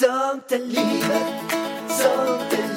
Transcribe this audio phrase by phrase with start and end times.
[0.00, 1.52] Sånt är livet,
[1.88, 2.73] livet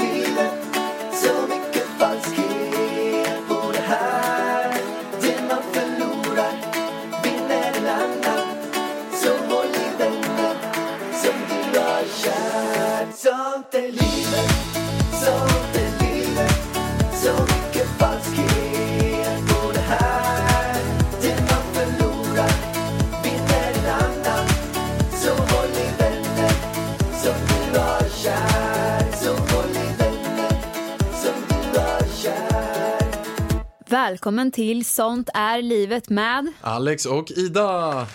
[34.07, 38.07] Välkommen till Sånt är livet med Alex och Ida.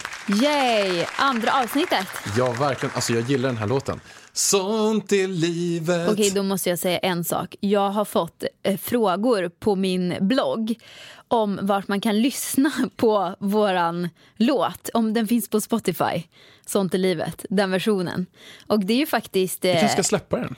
[0.42, 1.05] Yay!
[1.16, 2.06] Andra avsnittet.
[2.38, 2.95] Ja, verkligen.
[2.95, 4.00] Alltså, jag gillar den här låten.
[4.33, 6.09] Sånt är livet.
[6.10, 7.56] Okej, då måste jag säga en sak.
[7.60, 10.74] Jag har fått eh, frågor på min blogg
[11.28, 16.22] om vart man kan lyssna på våran låt, om den finns på Spotify.
[16.66, 18.27] Sånt är livet, den versionen.
[18.66, 19.64] Och det är ju faktiskt...
[19.64, 20.55] Eh, kanske ska släppa den?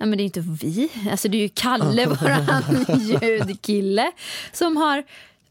[0.00, 0.88] Nej, men det är inte vi.
[1.10, 4.12] Alltså, det är ju Kalle, våran ljudkille,
[4.52, 4.98] som har...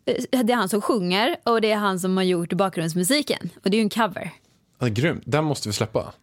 [0.05, 3.49] eh, Det är han som sjunger och det är han som har gjort bakgrundsmusiken.
[3.64, 4.31] Och det är ju en cover.
[4.80, 5.23] Ja, grymt.
[5.25, 6.14] Den måste vi släppa.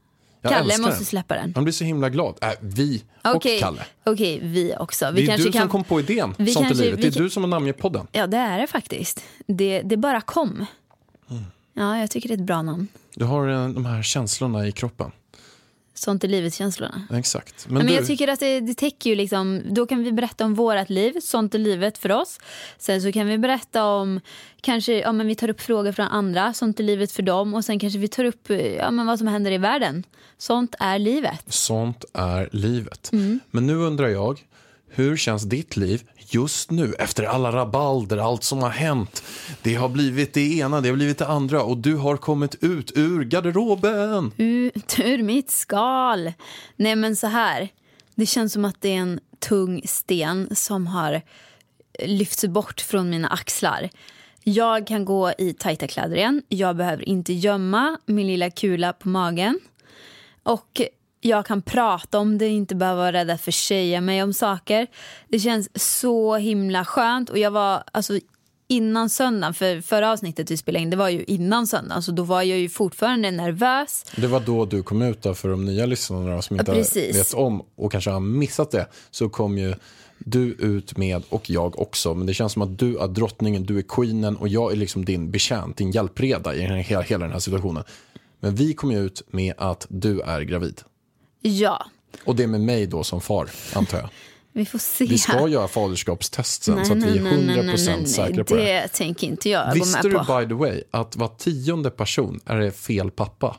[0.42, 1.04] Jag Kalle måste den.
[1.04, 1.52] släppa den.
[1.54, 2.34] Han blir så himla glad.
[2.42, 3.04] Äh, vi
[3.34, 3.82] och Kalle.
[4.04, 5.04] okej, vi också.
[5.04, 5.60] Det Vi är kanske du kan...
[5.62, 6.34] som kom på idén.
[6.38, 7.00] vi Sånt kanske- är livet.
[7.02, 8.06] Det är kan- du som har namngett podden.
[8.12, 9.24] Ja, det är det faktiskt.
[9.46, 10.66] Det, det bara kom.
[11.30, 11.42] Mm.
[11.74, 12.88] Ja, jag tycker det är ett bra namn.
[13.14, 15.10] Du har eh, de här känslorna i kroppen.
[16.00, 17.02] Sånt är livet-känslorna.
[17.12, 17.68] Exakt.
[17.68, 20.44] Men, Men, du, jag tycker att det, det täcker ju liksom, då kan vi berätta
[20.44, 22.40] om vårt liv, sånt är livet för oss.
[22.78, 24.20] Sen så kan vi berätta om,
[24.60, 27.54] kanske, ja men vi tar upp frågor från andra, sånt är livet för dem.
[27.54, 30.04] Och sen kanske vi tar upp, ja men vad som händer i världen.
[30.38, 31.44] Sånt är livet.
[31.46, 33.12] sånt är livet.
[33.12, 33.40] Mm.
[33.50, 34.40] Men nu undrar jag,
[34.90, 39.22] hur känns ditt liv just nu efter alla rabalder, allt som har hänt?
[39.62, 42.92] Det har blivit det ena, det har blivit det andra och du har kommit ut
[42.94, 44.32] ur garderoben.
[44.36, 46.32] Ut ur mitt skal.
[46.76, 47.68] Nej men så här.
[48.14, 51.22] Det känns som att det är en tung sten som har
[51.98, 53.90] lyfts bort från mina axlar.
[54.44, 56.42] Jag kan gå i tajta kläder igen.
[56.48, 59.60] Jag behöver inte gömma min lilla kula på magen.
[60.42, 60.82] Och
[61.20, 64.86] jag kan prata om det, inte behöva vara rädd att försäga mig om saker.
[65.28, 67.30] Det känns så himla skönt.
[67.30, 68.18] Och jag var, alltså
[68.68, 72.02] innan söndagen, för förra avsnittet vi spelade in, det var ju innan söndagen.
[72.02, 74.04] Så då var jag ju fortfarande nervös.
[74.16, 77.16] Det var då du kom ut då, för de nya lyssnarna som inte precis.
[77.16, 78.86] vet om och kanske har missat det.
[79.10, 79.74] Så kom ju
[80.18, 83.78] du ut med, och jag också, men det känns som att du är drottningen, du
[83.78, 87.40] är queenen och jag är liksom din betjänt, din hjälpreda i hela, hela den här
[87.40, 87.84] situationen.
[88.40, 90.80] Men vi kom ut med att du är gravid.
[91.40, 91.86] Ja,
[92.24, 94.08] Och det är med mig då som far, antar jag.
[94.52, 95.04] vi får se.
[95.04, 98.62] Vi ska göra faderskapstest sen så att vi är 100% säkra på det.
[98.82, 100.38] Det tänker inte jag Visste gå du med på.
[100.40, 103.56] by the way att var tionde person är fel pappa?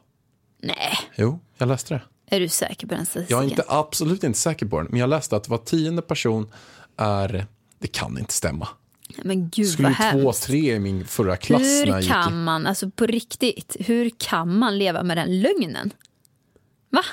[0.64, 2.02] Nej, Jo, jag läste det.
[2.36, 3.38] är du säker på den statistiken?
[3.38, 6.52] Jag är inte, absolut inte säker på den, men jag läste att var tionde person
[6.98, 7.46] är...
[7.80, 8.68] Det kan inte stämma.
[9.24, 10.44] Men gud skulle vad ju två, hemskt.
[10.44, 13.76] tre i min förra klass när jag Hur gick i- kan man, alltså på riktigt,
[13.80, 15.94] hur kan man leva med den lögnen?
[16.90, 17.04] Va?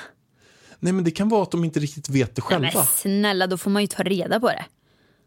[0.79, 2.69] Nej, men det kan vara att de inte riktigt vet det Nej, själva.
[2.79, 4.65] men snälla, då får man ju ta reda på det.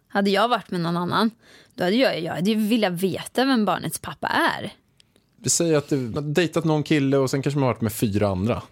[0.09, 1.31] Hade jag varit med någon annan,
[1.75, 4.73] då hade jag, jag hade ju velat veta vem barnets pappa är.
[5.43, 7.93] Vi säger att du har dejtat någon kille och sen kanske man har varit med
[7.93, 8.63] fyra andra.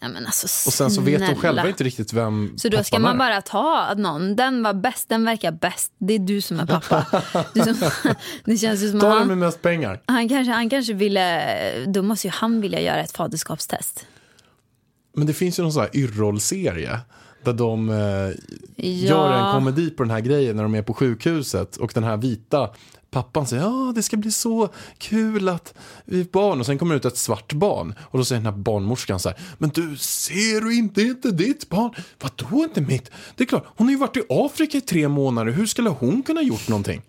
[0.00, 2.98] Ja, men alltså, Och sen så vet de själva inte riktigt vem Så då ska
[2.98, 3.18] man är.
[3.18, 7.06] bara ta någon, den var bäst, den verkar bäst, det är du som är pappa.
[7.54, 7.90] Som,
[8.44, 10.02] det känns ju som Ta att den han, med mest pengar.
[10.06, 14.06] han, kanske, han kanske ville, då måste ju han vilja göra ett faderskapstest.
[15.12, 16.98] Men det finns ju någon sån här Yrrol-serie
[17.44, 17.96] där de eh,
[18.76, 19.08] Ja.
[19.08, 22.16] gör en komedi på den här grejen när de är på sjukhuset och den här
[22.16, 22.70] vita
[23.10, 24.68] pappan säger ja det ska bli så
[24.98, 25.74] kul att
[26.04, 28.52] vi är barn och sen kommer det ut ett svart barn och då säger den
[28.54, 32.64] här barnmorskan så här men du ser du inte, det är inte ditt barn vadå
[32.64, 33.10] inte mitt?
[33.36, 36.22] Det är klart, hon har ju varit i Afrika i tre månader, hur skulle hon
[36.22, 37.02] kunna gjort någonting?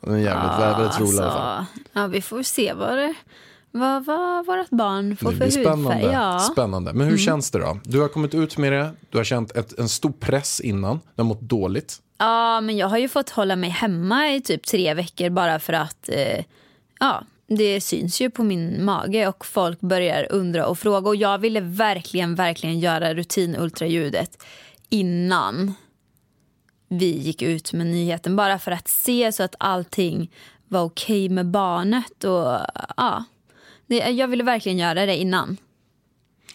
[0.00, 1.58] Den är jävligt, väldigt, väldigt rolig i alla fall.
[1.58, 3.14] Alltså, ja, vi får se vad, det,
[3.78, 5.64] vad, vad vårt barn får Det för hudfärg.
[5.64, 6.12] spännande.
[6.12, 6.38] Ja.
[6.52, 6.92] spännande.
[6.92, 7.78] Men hur känns det då?
[7.84, 11.22] Du har kommit ut med det, du har känt ett, en stor press innan, du
[11.22, 11.98] har mått dåligt.
[12.18, 15.72] ja, men jag har ju fått hålla mig hemma i typ tre veckor bara för
[15.72, 16.44] att eh,
[17.00, 21.08] ja, det syns ju på min mage och folk börjar undra och fråga.
[21.08, 24.42] Och jag ville verkligen, verkligen göra rutinultraljudet
[24.88, 25.74] innan
[26.88, 28.36] vi gick ut med nyheten.
[28.36, 30.30] Bara för att se så att allting
[30.68, 32.24] var okej med barnet.
[32.24, 32.58] Och
[32.96, 33.24] ja,
[33.86, 35.56] det, Jag ville verkligen göra det innan.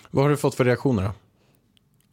[0.09, 1.11] Vad har du fått för reaktioner då?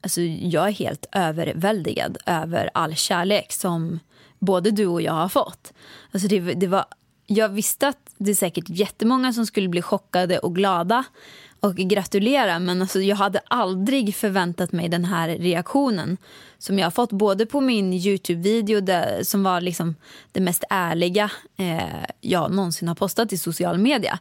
[0.01, 4.01] Alltså, jag är helt överväldigad över all kärlek som
[4.39, 5.73] både du och jag har fått.
[6.13, 6.85] Alltså, det, det var
[7.31, 11.05] jag visste att det är säkert jättemånga som skulle bli chockade och glada
[11.61, 16.17] och gratulera men alltså, jag hade aldrig förväntat mig den här reaktionen
[16.59, 19.95] som jag har fått både på min Youtube-video där, som var liksom
[20.33, 24.19] det mest ärliga eh, jag någonsin har postat i social media.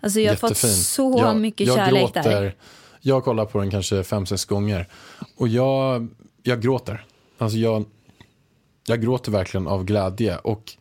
[0.00, 0.70] Alltså jag har fått Jättefin.
[0.70, 2.54] så jag, mycket jag kärlek gråter, där.
[3.00, 4.88] Jag kollar på den kanske fem, sex gånger.
[5.36, 6.08] Och jag,
[6.42, 7.04] jag gråter.
[7.38, 7.84] Alltså jag,
[8.86, 10.72] jag gråter verkligen av glädje och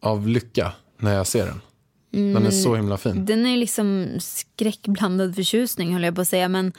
[0.00, 1.60] av lycka när jag ser den.
[2.14, 3.26] Den är så himla fin.
[3.26, 6.48] Den är liksom skräckblandad förtjusning höll jag på att säga.
[6.48, 6.72] Men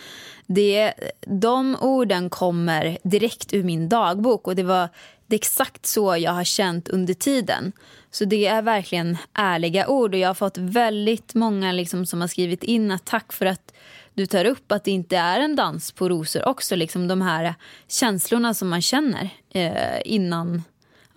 [0.46, 0.94] det,
[1.28, 4.90] de orden kommer direkt ur min dagbok och det var
[5.28, 7.72] det är exakt så jag har känt under tiden.
[8.12, 12.28] Så det är verkligen ärliga ord och jag har fått väldigt många liksom som har
[12.28, 13.74] skrivit in att tack för att
[14.14, 16.76] du tar upp att det inte är en dans på rosor också.
[16.76, 17.54] Liksom de här
[17.88, 20.64] känslorna som man känner eh, innan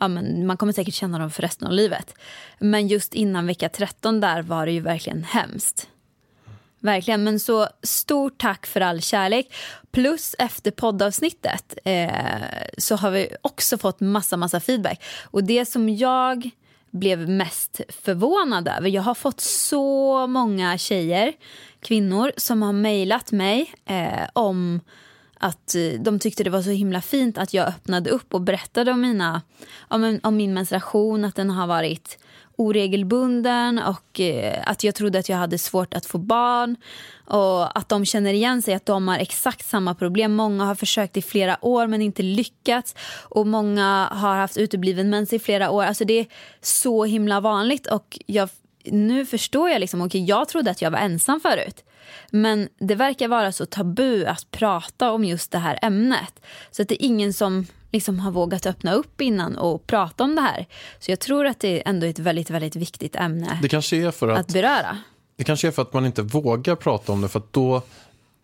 [0.00, 2.14] ja, men man kommer säkert känna dem för resten av livet.
[2.58, 5.88] Men just innan vecka 13 där var det ju verkligen hemskt.
[6.80, 9.54] Verkligen, men så stort tack för all kärlek.
[9.90, 12.10] Plus efter poddavsnittet eh,
[12.78, 15.02] så har vi också fått massa, massa feedback.
[15.24, 16.50] Och det som jag
[16.90, 21.32] blev mest förvånad över, jag har fått så många tjejer,
[21.80, 24.80] kvinnor som har mejlat mig eh, om
[25.38, 28.92] att eh, de tyckte det var så himla fint att jag öppnade upp och berättade
[28.92, 29.42] om, mina,
[29.88, 32.18] om, om min menstruation, att den har varit
[32.58, 36.76] oregelbunden och eh, att jag trodde att jag hade svårt att få barn.
[37.26, 40.34] Och att de känner igen sig, att de har exakt samma problem.
[40.34, 42.94] Många har försökt i flera år men inte lyckats.
[43.22, 45.84] Och många har haft utebliven mens i flera år.
[45.84, 46.26] Alltså det är
[46.60, 47.86] så himla vanligt.
[47.86, 48.48] Och jag,
[48.92, 51.84] nu förstår jag liksom, okay, jag trodde att jag var ensam förut.
[52.30, 56.40] Men det verkar vara så tabu att prata om just det här ämnet.
[56.70, 60.34] Så att det är ingen som liksom har vågat öppna upp innan och prata om
[60.34, 60.66] det här.
[60.98, 64.10] Så jag tror att det ändå är ett väldigt, väldigt viktigt ämne Det kanske är
[64.10, 64.98] för att, att beröra.
[65.36, 67.82] det kanske är för att man inte vågar prata om det för att då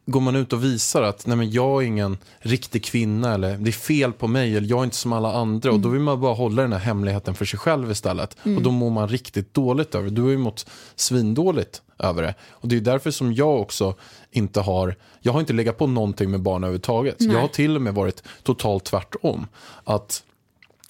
[0.07, 3.71] går man ut och visar att nej men jag är ingen riktig kvinna eller det
[3.71, 6.21] är fel på mig eller jag är inte som alla andra och då vill man
[6.21, 9.95] bara hålla den här hemligheten för sig själv istället och då mår man riktigt dåligt
[9.95, 10.15] över det.
[10.15, 13.95] Du har ju mått svindåligt över det och det är därför som jag också
[14.31, 17.17] inte har, jag har inte legat på någonting med barn överhuvudtaget.
[17.19, 19.47] Jag har till och med varit totalt tvärtom.
[19.85, 20.23] Att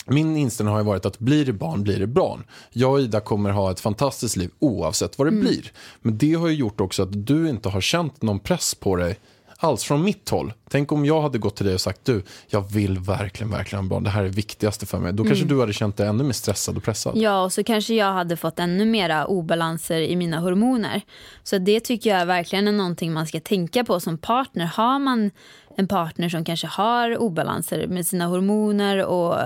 [0.05, 2.45] min inställning har ju varit att blir det barn, blir det barn.
[2.71, 5.73] Jag och Ida kommer ha ett fantastiskt liv oavsett vad det blir.
[6.03, 9.19] Men det har ju gjort också att du inte har känt någon press på dig
[9.65, 10.53] alls från mitt håll.
[10.71, 14.05] Tänk om jag hade gått till dig och sagt du, jag vill verkligen, verkligen barn.
[14.05, 15.13] Det här är det viktigaste för mig.
[15.13, 17.17] Då kanske du hade känt dig ännu mer stressad och pressad.
[17.17, 21.01] Ja, och så kanske jag hade fått ännu mera obalanser i mina hormoner.
[21.43, 24.65] Så det tycker jag verkligen är någonting man ska tänka på som partner.
[24.65, 25.31] Har man
[25.77, 29.37] en partner som kanske har obalanser med sina hormoner och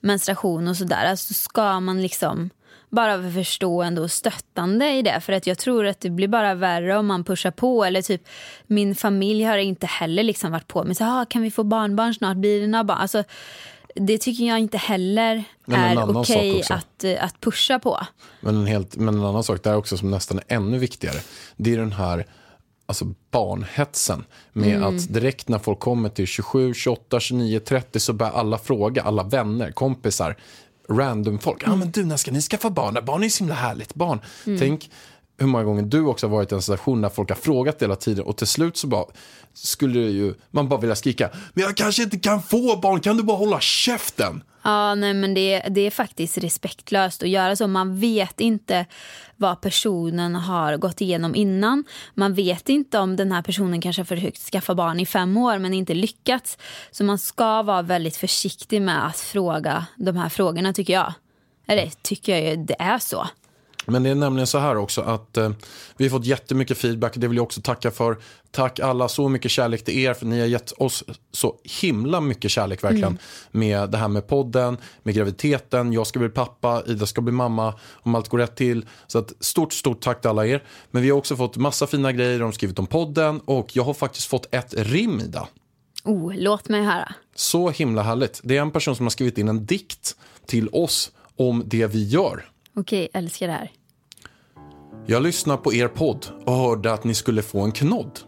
[0.00, 2.50] menstruation och sådär, alltså ska man liksom
[2.88, 5.20] bara vara förstående och stöttande i det.
[5.20, 7.84] För att jag tror att det blir bara värre om man pushar på.
[7.84, 8.28] Eller typ,
[8.66, 10.94] min familj har inte heller liksom varit på mig.
[10.94, 12.36] Så, ah, kan vi få barnbarn snart?
[12.36, 12.98] Blir det några barn?
[12.98, 13.24] Alltså,
[13.94, 16.74] det tycker jag inte heller är okej också.
[16.74, 18.00] att, eh, att pusha på.
[18.40, 21.18] Men en, helt, men en annan sak där också som nästan är ännu viktigare.
[21.56, 22.26] Det är den här
[22.86, 24.24] alltså barnhetsen.
[24.52, 29.02] Med att direkt när folk kommer till 27, 28, 29, 30 så börjar alla fråga,
[29.02, 30.36] alla vänner, kompisar,
[30.88, 31.62] random folk.
[31.66, 32.98] Ja ah, men du, när ska ni skaffa barn?
[33.06, 33.94] Barn är ju så himla härligt.
[33.94, 34.20] Barn.
[34.44, 34.90] Tänk
[35.38, 37.96] hur många gånger du också har varit i en situation där folk har frågat hela
[37.96, 39.04] tiden och till slut så bara
[39.54, 43.22] skulle ju, man bara vilja skrika men jag kanske inte kan få barn, kan du
[43.22, 44.42] bara hålla käften?
[44.66, 47.66] Ja, nej, men det, det är faktiskt respektlöst att göra så.
[47.66, 48.86] Man vet inte
[49.36, 51.84] vad personen har gått igenom innan.
[52.14, 55.58] Man vet inte om den här personen kanske har försökt skaffa barn i fem år
[55.58, 56.58] men inte lyckats.
[56.90, 61.12] Så man ska vara väldigt försiktig med att fråga de här frågorna tycker jag.
[61.66, 63.26] Eller tycker jag ju, det är så.
[63.86, 65.50] Men det är nämligen så här också att eh,
[65.96, 67.12] vi har fått jättemycket feedback.
[67.16, 68.16] Det vill jag också tacka för.
[68.50, 70.14] Tack alla, så mycket kärlek till er.
[70.14, 73.18] För ni har gett oss så himla mycket kärlek verkligen.
[73.50, 75.92] Med det här med podden, med graviditeten.
[75.92, 77.74] Jag ska bli pappa, Ida ska bli mamma.
[77.92, 78.86] Om allt går rätt till.
[79.06, 80.62] Så att stort, stort tack till alla er.
[80.90, 82.38] Men vi har också fått massa fina grejer.
[82.38, 83.40] De har skrivit om podden.
[83.40, 85.48] Och jag har faktiskt fått ett rim, Ida.
[86.04, 87.14] Oh, låt mig höra.
[87.34, 88.40] Så himla härligt.
[88.44, 90.16] Det är en person som har skrivit in en dikt
[90.46, 92.44] till oss om det vi gör.
[92.76, 93.70] Okej, älskar det här.
[95.06, 98.20] Jag lyssnade på er podd och hörde att ni skulle få en knodd.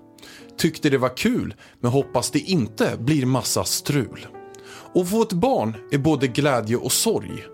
[0.59, 4.27] Tyckte det var kul, men hoppas det inte blir massa strul.
[4.95, 7.45] Och få ett barn är både glädje och sorg.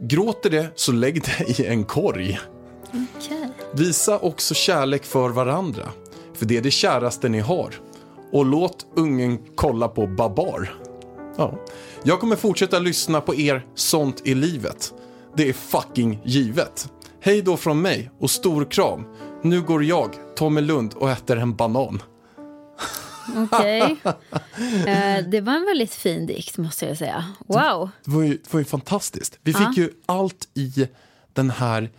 [0.00, 2.38] Gråter det så lägg det i en korg.
[2.86, 3.50] Okej.
[3.74, 5.88] Visa också kärlek för varandra,
[6.34, 7.74] för det är det käraste ni har.
[8.32, 10.74] Och låt ungen kolla på Babar.
[11.36, 11.64] Ja.
[12.02, 14.94] Jag kommer fortsätta lyssna på er Sånt i livet.
[15.36, 16.92] Det är fucking givet.
[17.20, 19.04] Hej då från mig och stor kram.
[19.42, 22.02] Nu går jag, Tommy Lund, och äter en banan.
[23.36, 23.96] Okej.
[24.86, 27.24] Eh, det var en väldigt fin dikt måste jag säga.
[27.46, 27.90] Wow.
[28.04, 29.38] Det var ju, det var ju fantastiskt.
[29.42, 30.88] Vi fick ju allt i
[31.32, 31.90] den här,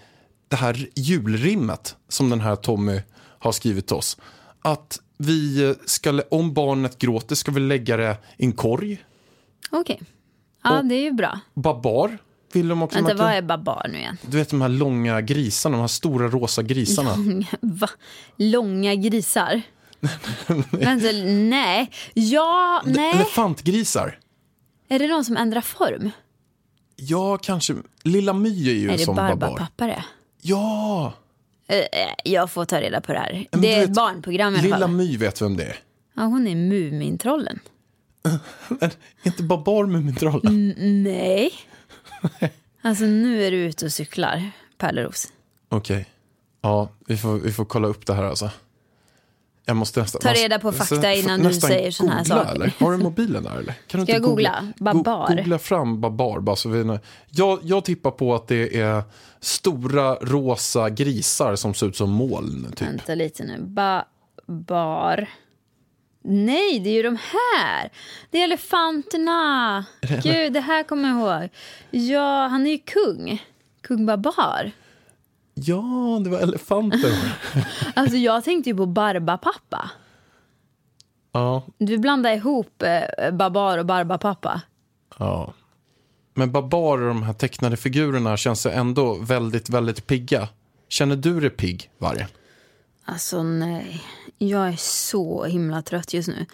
[0.48, 3.02] det här julrimmet som den här Tommy
[3.40, 4.18] har skrivit till oss.
[4.62, 9.04] Att vi ska, om barnet gråter ska vi lägga det i en korg.
[9.72, 10.02] Okej.
[10.64, 11.40] Ja, Och- det är ju bra.
[11.54, 12.18] Babar
[12.56, 12.98] vill de också.
[12.98, 14.18] Vänta, kan- vad är babar nu igen?
[14.22, 17.16] Du vet de här långa grisarna, de här stora rosa grisarna.
[17.62, 17.90] Va?
[18.38, 19.62] Långa grisar?
[20.72, 21.92] Vänta, nej.
[22.14, 23.12] Ja, nej.
[23.16, 24.20] Elefantgrisar.
[24.90, 26.12] Är det de som ändrar form?
[26.96, 27.76] Ja, kanske.
[28.04, 29.36] Lilla My är ju är en det sån babar.
[29.36, 30.04] Barbapappa det?
[30.42, 31.14] Ja,
[31.68, 31.86] Eh, eh,
[32.26, 33.46] Jag får ta reda på det här.
[33.52, 34.90] Men det är ett barnprogram i alla Lilla fall.
[34.92, 35.76] My vet vem det är.
[36.16, 37.60] Ja, hon är Mumintrollen.
[38.82, 38.92] Är
[39.24, 40.74] inte Babar Mumintrollen?
[41.04, 41.52] Nej.
[42.84, 45.28] Alltså nu är du ute och cyklar, Pärleros.
[45.70, 46.06] Okej.
[46.62, 48.50] Ja, vi får, vi får kolla upp det här alltså.
[49.66, 50.22] Jag måste nästan...
[50.22, 52.52] Ta reda på fakta innan du säger såna här saker.
[52.52, 52.74] Eller?
[52.80, 53.74] Har du mobilen där eller?
[53.88, 54.74] Kan du Ska jag googla?
[54.78, 55.28] Babar?
[55.28, 56.40] Go googla fram babar.
[56.40, 57.00] Bara så vi,
[57.30, 59.04] jag, jag tippar på att det är
[59.40, 62.74] stora rosa grisar som ser ut som moln.
[62.76, 62.88] Typ.
[62.88, 63.58] Vänta lite nu.
[63.62, 64.04] Ba
[64.48, 65.28] bar.
[66.24, 67.90] Nej, det är ju de här.
[68.30, 69.86] Det är elefanterna.
[70.24, 71.50] Gud, det här kommer jag ihåg.
[71.92, 73.44] Ja, han är ju kung.
[73.82, 74.72] Kung Babar.
[75.54, 77.34] Ja, det var elefanter.
[77.94, 79.90] Alltså jag tänkte ju på Barbapappa.
[81.32, 84.62] ja, Du blandar ihop eh, Babar och Barbapappa.
[85.20, 85.54] ja.
[86.34, 90.48] Men Babar och de här tecknade figurerna känns ändå väldigt, väldigt pigga.
[90.90, 92.28] Känner du dig pigg, Vargen?
[93.12, 94.04] Alltså nej,
[94.38, 96.46] jag är så himla trött just nu.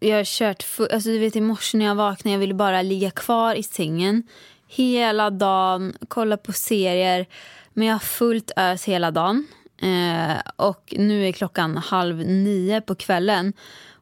[0.00, 3.10] Jag har kört, alltså du vet i morse när jag vaknade, jag ville bara ligga
[3.10, 4.22] kvar i sängen
[4.68, 7.26] hela dagen, kolla på serier.
[7.72, 9.46] Men jag har fullt ös hela dagen.
[9.82, 13.52] Eh, och nu är klockan halv nio på kvällen.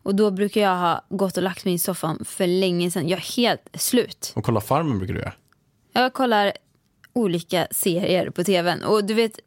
[0.03, 3.09] Och då brukar jag ha gått och lagt mig i soffan för länge sedan.
[3.09, 4.33] Jag är helt slut.
[4.37, 5.33] Och kolla Farmen brukar du göra.
[5.93, 6.53] Jag kollar
[7.13, 8.85] olika serier på tvn.
[8.85, 9.39] Och du vet,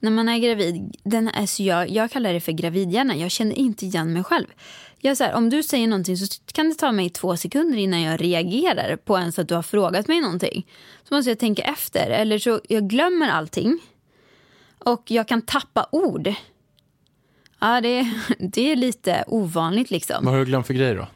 [0.00, 3.16] när man är gravid, den är så jag, jag kallar det för gravidhjärna.
[3.16, 4.46] Jag känner inte igen mig själv.
[4.98, 8.02] Jag så här, om du säger någonting så kan det ta mig två sekunder innan
[8.02, 10.66] jag reagerar på ens att du har frågat mig någonting.
[11.08, 12.10] Så måste jag tänka efter.
[12.10, 13.78] Eller så jag glömmer allting.
[14.78, 16.32] Och jag kan tappa ord.
[17.58, 20.24] Ja, det, det är lite ovanligt liksom.
[20.24, 21.06] Vad har du glömt för grejer då?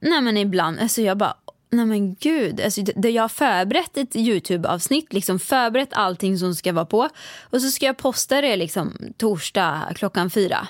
[0.00, 1.36] Nej men ibland, alltså jag bara,
[1.76, 2.60] nej men gud.
[2.60, 7.08] Alltså, det, jag har förberett ett YouTube-avsnitt, liksom förberett allting som ska vara på.
[7.42, 10.68] Och så ska jag posta det liksom torsdag klockan fyra.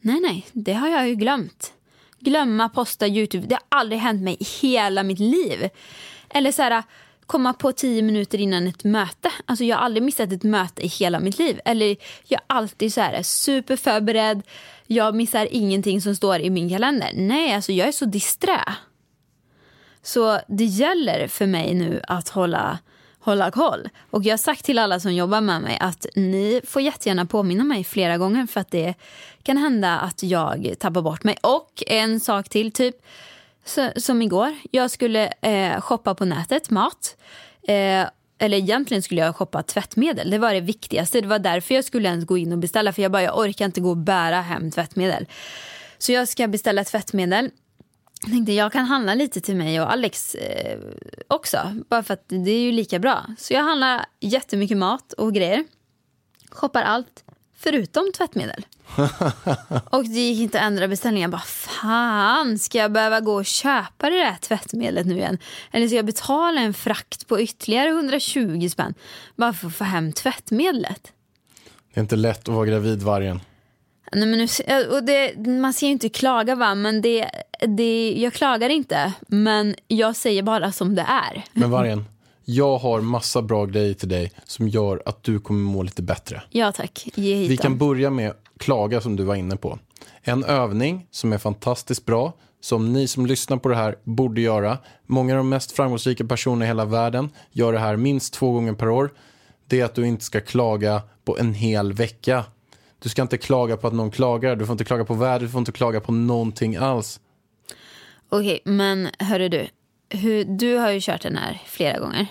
[0.00, 1.72] Nej nej, det har jag ju glömt.
[2.20, 5.68] Glömma posta YouTube, det har aldrig hänt mig i hela mitt liv.
[6.28, 6.82] Eller så här,
[7.26, 9.30] komma på tio minuter innan ett möte.
[9.46, 11.60] Alltså jag har aldrig missat ett möte i hela mitt liv.
[11.64, 14.42] Eller jag är alltid så här superförberedd.
[14.86, 17.10] Jag missar ingenting som står i min kalender.
[17.14, 18.60] Nej, alltså jag är så disträ.
[20.08, 22.78] Så det gäller för mig nu att hålla,
[23.18, 23.88] hålla koll.
[24.10, 27.64] Och jag har sagt till alla som jobbar med mig att ni får jättegärna påminna
[27.64, 28.94] mig flera gånger för att det
[29.42, 31.36] kan hända att jag tappar bort mig.
[31.42, 32.96] Och en sak till, typ
[33.64, 34.54] så, som igår.
[34.70, 37.16] Jag skulle eh, shoppa på nätet, mat.
[37.62, 38.06] Eh,
[38.38, 40.30] eller egentligen skulle jag shoppa tvättmedel.
[40.30, 41.20] Det var det viktigaste.
[41.20, 42.92] Det var därför jag skulle ens gå in och beställa.
[42.92, 45.26] För jag bara, jag orkar inte gå och bära hem tvättmedel.
[45.98, 47.50] Så jag ska beställa tvättmedel.
[48.22, 50.78] Jag tänkte jag kan handla lite till mig och Alex eh,
[51.28, 51.74] också.
[51.88, 53.26] Bara för att det är ju lika bra.
[53.38, 55.64] Så jag handlar jättemycket mat och grejer.
[56.50, 57.24] Shoppar allt
[57.56, 58.66] förutom tvättmedel.
[59.90, 61.30] och det gick inte att ändra beställningen.
[61.30, 65.38] Jag bara, fan, ska jag behöva gå och köpa det där tvättmedlet nu igen?
[65.70, 68.94] Eller ska jag betala en frakt på ytterligare 120 spänn
[69.36, 71.12] bara för att få hem tvättmedlet?
[71.94, 73.40] Det är inte lätt att vara gravid, Vargen.
[74.12, 74.46] Nej, men nu,
[74.96, 76.74] och det, man ska ju inte klaga, va?
[76.74, 77.30] men det,
[77.76, 79.12] det, jag klagar inte.
[79.28, 81.44] Men jag säger bara som det är.
[81.52, 82.04] Men Vargen,
[82.44, 86.42] jag har massa bra grejer till dig som gör att du kommer må lite bättre.
[86.50, 87.62] Ja tack, ge hit Vi dem.
[87.62, 89.78] kan börja med klaga som du var inne på.
[90.22, 94.78] En övning som är fantastiskt bra, som ni som lyssnar på det här borde göra.
[95.06, 98.72] Många av de mest framgångsrika personerna i hela världen gör det här minst två gånger
[98.72, 99.10] per år.
[99.66, 102.44] Det är att du inte ska klaga på en hel vecka.
[103.02, 105.48] Du ska inte klaga på att någon klagar, du får inte klaga på vädret, du
[105.48, 107.20] får inte klaga på någonting alls.
[108.28, 109.66] Okej, men hörru du.
[110.10, 112.26] Hur, du har ju kört den här flera gånger.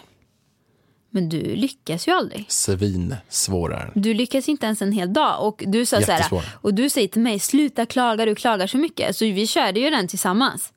[1.10, 2.46] Men du lyckas ju aldrig.
[2.48, 3.92] Svin svårare.
[3.96, 5.48] Du lyckas inte ens en hel dag.
[5.48, 8.78] Och du, sa så här, och du säger till mig, sluta klaga, du klagar så
[8.78, 9.16] mycket.
[9.16, 10.74] Så vi körde ju den tillsammans.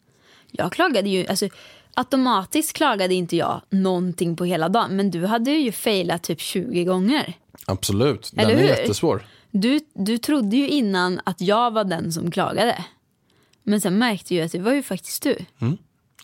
[0.50, 1.48] Jag klagade ju, alltså,
[1.94, 4.96] automatiskt klagade inte jag någonting på hela dagen.
[4.96, 7.34] Men du hade ju failat typ 20 gånger.
[7.66, 8.68] Absolut, den Eller är hur?
[8.68, 9.26] jättesvår.
[9.50, 12.84] Du, du trodde ju innan att jag var den som klagade.
[13.62, 15.36] Men sen märkte jag att det var ju faktiskt du.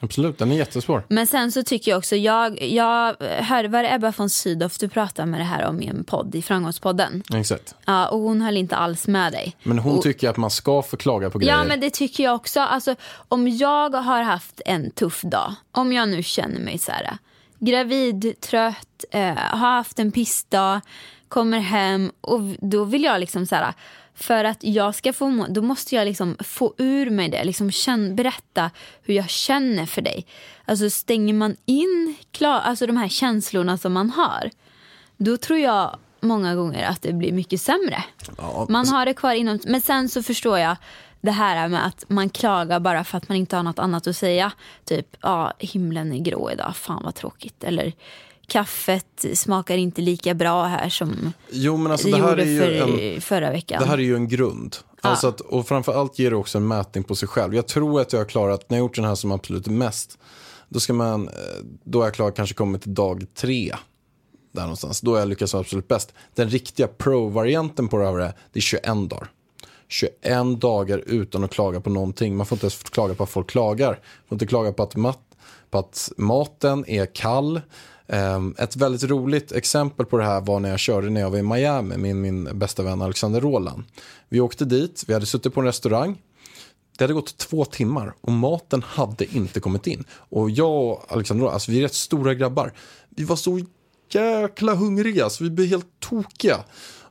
[0.00, 1.02] Absolut, den är jättesvår.
[1.09, 4.88] Men sen så tycker jag också, jag, jag hörde var det Ebba von Sydow du
[4.88, 7.23] pratade med det här om i en podd, i Framgångspodden.
[7.35, 7.75] Exakt.
[7.85, 9.56] Ja, och hon höll inte alls med dig.
[9.62, 11.54] Men hon och, tycker att man ska få klaga på grejer.
[11.54, 12.61] Ja men det tycker jag också.
[12.61, 12.95] Alltså,
[13.28, 17.18] om jag har haft en tuff dag, om jag nu känner mig så här
[17.59, 20.80] gravid, trött, eh, har haft en pissdag,
[21.28, 23.75] kommer hem och då vill jag liksom så här
[24.14, 27.71] för att jag ska få må, då måste jag liksom få ur mig det, liksom
[27.71, 28.71] känn, berätta
[29.02, 30.26] hur jag känner för dig.
[30.64, 34.50] Alltså stänger man in klar, alltså de här känslorna som man har,
[35.16, 38.04] då tror jag många gånger att det blir mycket sämre.
[38.38, 39.59] Ja, Man har det kvar inom...
[39.66, 40.76] Men sen så förstår jag
[41.21, 44.16] det här med att man klagar bara för att man inte har något annat att
[44.16, 44.52] säga.
[44.85, 47.64] Typ, ja, himlen är grå idag, fan vad tråkigt.
[47.64, 47.92] Eller
[48.47, 52.47] kaffet smakar inte lika bra här som Jo, men alltså det det här gjorde är
[52.47, 53.21] ju för, en...
[53.21, 53.83] förra veckan.
[53.83, 54.76] Det här är ju en grund.
[55.00, 57.55] Alltså att, och framförallt ger det också en mätning på sig själv.
[57.55, 60.19] Jag tror att jag har klarat, när jag gjort den här som absolut mest,
[60.69, 61.35] då ska man, eh,
[61.85, 63.75] då har jag klarat kanske kommit till dag tre.
[64.53, 65.00] Där någonstans.
[65.00, 66.15] Då har jag lyckats absolut bäst.
[66.35, 69.31] Den riktiga pro-varianten på det här är, det är 21 dagar.
[69.88, 72.37] 21 dagar utan att klaga på någonting.
[72.37, 73.88] Man får inte ens klaga på att folk klagar.
[73.91, 75.21] Man får inte klaga på att, mat,
[75.71, 77.61] på att maten är kall.
[78.09, 81.39] Ehm, ett väldigt roligt exempel på det här var när jag körde när jag var
[81.39, 83.85] i Miami med min bästa vän Alexander Roland.
[84.29, 86.23] Vi åkte dit, vi hade suttit på en restaurang.
[86.99, 90.05] Det hade gått två timmar och maten hade inte kommit in.
[90.11, 92.73] Och jag och Alexander Roland, alltså vi är rätt stora grabbar.
[93.09, 93.61] Vi var så
[94.11, 96.65] jäkla hungriga så vi blev helt tokiga.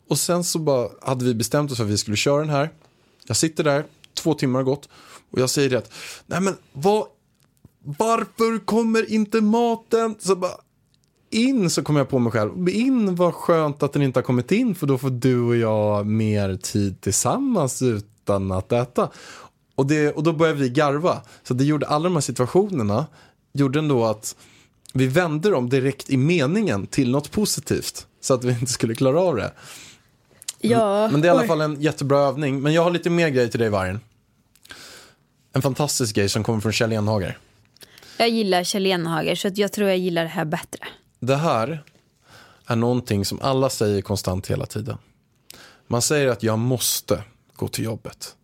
[0.08, 2.70] Och sen så bara hade vi bestämt oss för att vi skulle köra den här.
[3.28, 4.90] Jag sitter där, två timmar har gått
[5.32, 5.94] och jag säger det att,
[6.25, 7.08] nej men vad,
[7.80, 10.16] varför kommer inte maten?
[10.20, 10.58] Så bara,
[11.36, 14.51] in så kommer jag på mig själv, in vad skönt att den inte har kommit
[14.51, 19.10] in för då får du och jag mer tid tillsammans utan att äta.
[19.75, 21.22] Och, det, och då började vi garva.
[21.44, 23.06] Så det gjorde alla de här situationerna,
[23.54, 24.36] gjorde ändå att
[24.93, 28.08] vi vände dem direkt i meningen till något positivt.
[28.21, 29.52] Så att vi inte skulle klara av det.
[30.60, 32.62] ja, Men det är i alla fall en jättebra övning.
[32.62, 34.00] Men jag har lite mer grejer till dig Vargen.
[35.54, 37.38] En fantastisk grej som kommer från Kjell Enhager.
[38.17, 40.80] Jag gillar Kjell Enhager så jag tror jag gillar det här bättre.
[41.26, 41.84] Det här
[42.66, 44.98] är någonting som alla säger konstant hela tiden.
[45.88, 47.24] Man säger att jag måste
[47.56, 48.36] gå till jobbet.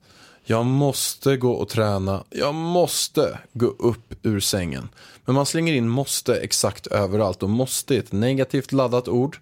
[0.44, 2.24] Jag måste gå och träna.
[2.30, 4.90] Jag måste gå upp ur sängen.
[5.26, 9.38] Men man slänger in måste exakt överallt och måste är ett negativt laddat ord.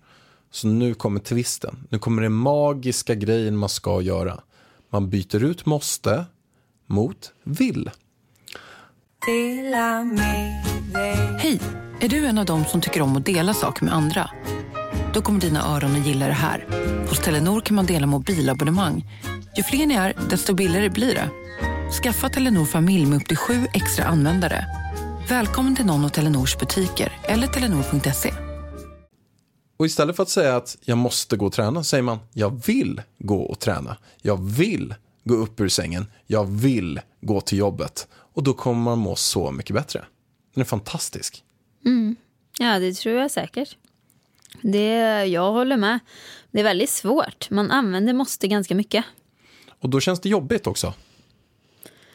[0.51, 1.87] Så nu kommer twisten.
[1.89, 4.41] Nu kommer den magiska grejen man ska göra.
[4.89, 6.25] Man byter ut måste
[6.85, 7.89] mot vill.
[11.37, 11.88] Hej!
[12.01, 14.29] Är du en av dem som tycker om att dela saker med andra?
[15.13, 16.65] Då kommer dina öron att gilla det här.
[17.09, 19.05] Hos Telenor kan man dela mobilabonnemang.
[19.57, 21.29] Ju fler ni är, desto billigare blir det.
[22.03, 24.65] Skaffa Telenor familj med upp till sju extra användare.
[25.29, 28.33] Välkommen till någon av Telenors butiker eller telenor.se.
[29.77, 33.01] Och istället för att säga att jag måste gå och träna säger man jag vill
[33.19, 33.97] gå och träna.
[34.21, 36.05] Jag vill gå upp ur sängen.
[36.27, 38.07] Jag vill gå till jobbet.
[38.33, 40.05] Och då kommer man må så mycket bättre.
[40.53, 41.43] Den är fantastisk.
[42.59, 43.77] Ja, det tror jag säkert.
[44.61, 45.99] Det, jag håller med.
[46.51, 47.49] Det är väldigt svårt.
[47.49, 49.05] Man använder måste ganska mycket.
[49.79, 50.93] Och då känns det jobbigt också.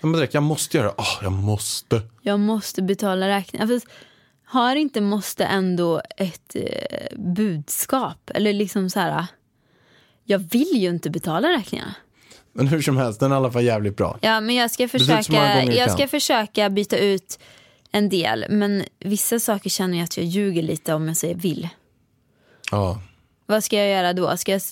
[0.00, 0.94] Men direkt, jag måste göra det.
[0.96, 2.02] Ah, jag måste.
[2.22, 3.66] Jag måste betala räkningar.
[3.66, 3.86] Fast
[4.44, 8.30] har inte måste ändå ett eh, budskap?
[8.34, 9.26] Eller liksom så här...
[10.24, 11.94] Jag vill ju inte betala räkningarna.
[12.52, 14.18] Men hur som helst, den är i alla fall jävligt bra.
[14.20, 15.96] Ja, men jag ska försöka, jag kan.
[15.96, 17.38] ska försöka byta ut
[17.94, 18.46] en del.
[18.48, 21.68] Men vissa saker känner jag att jag ljuger lite om jag säger vill.
[22.70, 23.00] Ja.
[23.46, 24.36] Vad ska jag göra då?
[24.36, 24.62] Ska jag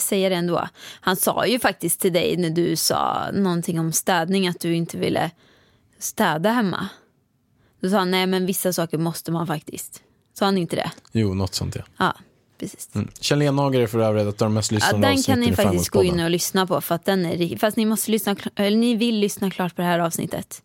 [0.00, 0.68] säga det ändå?
[1.00, 4.98] Han sa ju faktiskt till dig när du sa någonting om städning att du inte
[4.98, 5.30] ville
[5.98, 6.88] städa hemma.
[7.80, 10.02] Då sa han nej men vissa saker måste man faktiskt.
[10.34, 10.90] Sa han inte det?
[11.12, 11.82] Jo, något sånt ja.
[11.96, 12.14] Ja,
[12.58, 12.88] precis.
[12.94, 13.08] Mm.
[13.20, 15.88] Kjell Enhager är för övrigt ett av de mest Ja, lyssnade den kan ni faktiskt
[15.88, 18.94] gå in och lyssna på för att den är Fast ni måste lyssna, eller ni
[18.94, 20.62] vill lyssna klart på det här avsnittet.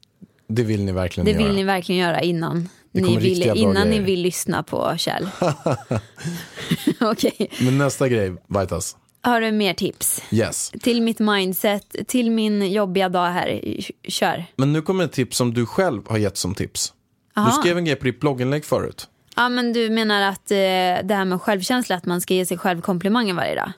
[0.48, 1.44] Det vill ni verkligen Det göra.
[1.44, 2.70] vill ni verkligen göra innan.
[2.92, 5.28] Det Ni vill, innan ni vill lyssna på Kjell.
[7.02, 8.96] Okej, Men nästa grej, Vitas.
[9.22, 10.22] har du mer tips?
[10.32, 10.72] Yes.
[10.82, 13.62] Till mitt mindset, till min jobbiga dag här.
[14.08, 14.46] Kör.
[14.56, 16.94] Men nu kommer ett tips som du själv har gett som tips.
[17.36, 17.48] Aha.
[17.48, 19.08] Du skrev en grej på ditt blogginlägg förut.
[19.36, 20.56] Ja, men du menar att eh,
[21.04, 23.72] det här med självkänsla, att man ska ge sig själv komplimanger varje dag.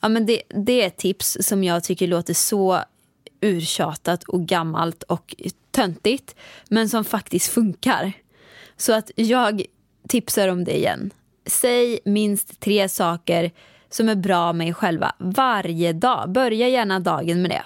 [0.00, 2.80] Ja, men det, det är ett tips som jag tycker låter så
[3.40, 5.34] urtjatat och gammalt och
[5.70, 6.36] töntigt,
[6.68, 8.12] men som faktiskt funkar.
[8.76, 9.62] Så att jag
[10.08, 11.10] tipsar om det igen.
[11.46, 13.50] Säg minst tre saker
[13.90, 16.32] som är bra med er själva varje dag.
[16.32, 17.62] Börja gärna dagen med det.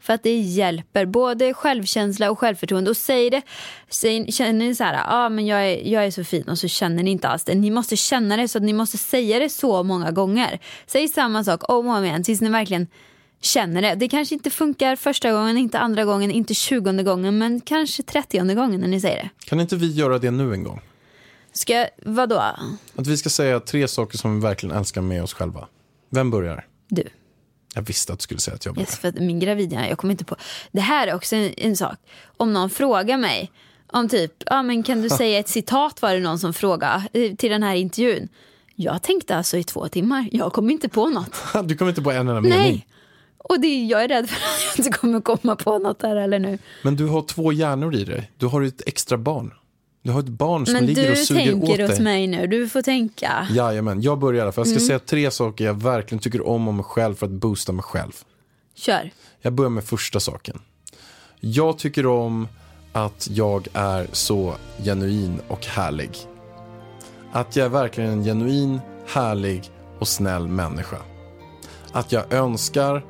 [0.00, 2.90] För att det hjälper både självkänsla och självförtroende.
[2.90, 3.42] Och säg det,
[3.88, 6.68] säg, känner ni så här, ah, men jag är, jag är så fin och så
[6.68, 7.54] känner ni inte alls det.
[7.54, 10.60] Ni måste känna det så att ni måste säga det så många gånger.
[10.86, 12.86] Säg samma sak om och om igen tills ni verkligen
[13.40, 13.94] känner det.
[13.94, 18.54] Det kanske inte funkar första gången, inte andra gången, inte tjugonde gången men kanske trettionde
[18.54, 19.46] gången när ni säger det.
[19.46, 20.80] Kan inte vi göra det nu en gång?
[21.52, 22.38] Ska, vadå?
[22.96, 25.68] Att vi ska säga tre saker som vi verkligen älskar med oss själva.
[26.10, 26.66] Vem börjar?
[26.88, 27.04] Du.
[27.74, 28.86] Jag visste att du skulle säga att jag börjar.
[28.86, 30.36] Yes, för min gravidhjärna, jag kommer inte på.
[30.72, 31.98] Det här är också en, en sak.
[32.36, 33.50] Om någon frågar mig
[33.86, 37.34] om typ, ja men kan du säga ett citat var det någon som frågade eh,
[37.34, 38.28] till den här intervjun.
[38.74, 41.34] Jag tänkte alltså i två timmar, jag kom inte på något.
[41.64, 42.58] Du kommer inte på en enda mening.
[42.58, 42.87] Nej.
[43.48, 46.38] Och det, jag är rädd för att jag inte kommer komma på något där eller
[46.38, 46.58] nu.
[46.82, 48.30] Men du har två hjärnor i dig.
[48.36, 49.54] Du har ett extra barn.
[50.02, 52.00] Du har ett barn som Men ligger du och suger åt tänker åt dig.
[52.00, 53.46] mig nu, du får tänka.
[53.50, 54.60] Jajamän, jag börjar fall.
[54.60, 54.86] Jag ska Mm.
[54.86, 58.12] säga tre saker jag verkligen tycker om om mig själv för att boosta mig själv.
[58.74, 59.10] Kör.
[59.40, 60.58] Jag börjar med första saken.
[61.40, 62.48] Jag tycker om
[62.92, 66.10] att jag är så genuin och härlig.
[67.32, 70.96] Att jag är verkligen en genuin, härlig och snäll människa.
[71.92, 73.04] Att jag önskar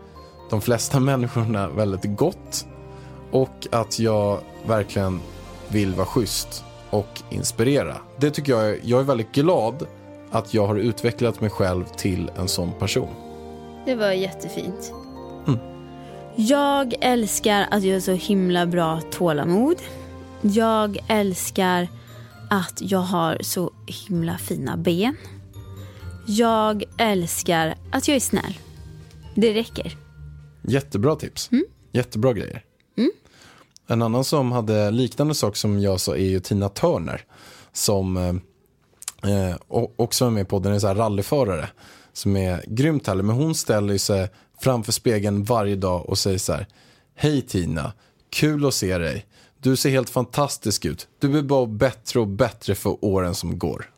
[0.51, 2.67] de flesta människorna väldigt gott
[3.31, 5.21] och att jag verkligen
[5.69, 7.97] vill vara schysst och inspirera.
[8.19, 9.87] Det tycker jag, är- jag är väldigt glad
[10.31, 13.09] att jag har utvecklat mig själv till en sån person.
[13.87, 14.93] Det var jättefint.
[16.37, 19.77] Jag älskar att jag har så himla bra tålamod.
[20.43, 21.89] Jag älskar
[22.51, 25.17] att jag har så himla fina ben.
[26.27, 28.59] Jag älskar att jag är snäll.
[29.35, 29.97] Det räcker.
[30.69, 31.51] Jättebra tips.
[31.93, 32.65] Jättebra grejer.
[33.91, 37.25] En annan som hade liknande sak som jag sa är ju Tina Turner.
[37.73, 38.35] Som eh,
[39.33, 39.57] eh,
[39.97, 41.69] också är med i podden, är sån här rallyförare.
[42.13, 43.25] Som är grymt härlig.
[43.25, 44.29] Men hon ställer ju sig
[44.61, 46.67] framför spegeln varje dag och säger så här.
[47.15, 47.93] Hej Tina,
[48.31, 49.27] kul att se dig.
[49.59, 51.09] Du ser helt fantastisk ut.
[51.19, 53.91] Du blir bara bättre och bättre för åren som går.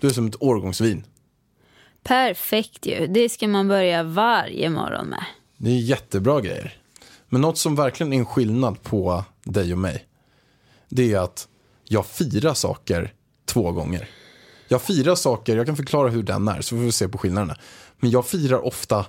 [0.00, 1.04] Du är som ett årgångsvin.
[2.02, 3.06] Perfekt ju.
[3.06, 5.24] Det ska man börja varje morgon med.
[5.58, 6.76] Det är jättebra grejer.
[7.28, 10.06] Men något som verkligen är en skillnad på dig och mig.
[10.88, 11.48] Det är att
[11.84, 13.14] jag firar saker
[13.46, 14.08] två gånger.
[14.68, 17.56] Jag firar saker, jag kan förklara hur den är så får vi se på skillnaderna.
[18.00, 19.06] Men jag firar ofta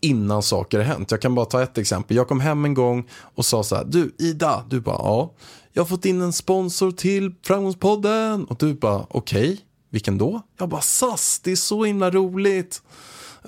[0.00, 1.10] innan saker har hänt.
[1.10, 2.16] Jag kan bara ta ett exempel.
[2.16, 5.34] Jag kom hem en gång och sa så här, du Ida, du bara ja,
[5.72, 8.44] jag har fått in en sponsor till Framgångspodden.
[8.44, 10.42] Och du bara okej, vilken då?
[10.58, 12.82] Jag bara SAS, det är så himla roligt.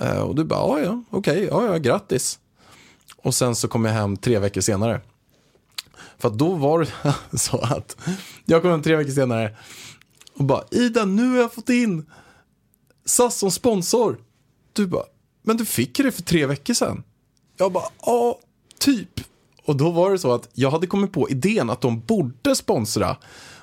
[0.00, 2.38] Eh, och du bara ja, ja, okej, ja, ja, grattis.
[3.16, 5.00] Och sen så kom jag hem tre veckor senare.
[6.18, 7.96] För att då var det så att
[8.44, 9.56] jag kom hem tre veckor senare
[10.34, 12.06] och bara Ida, nu har jag fått in
[13.04, 14.18] SAS som sponsor.
[14.72, 15.04] Du bara,
[15.42, 17.02] men du fick ju det för tre veckor sedan.
[17.56, 18.38] Jag bara, ja,
[18.78, 19.20] typ.
[19.64, 23.16] Och då var det så att jag hade kommit på idén att de borde sponsra.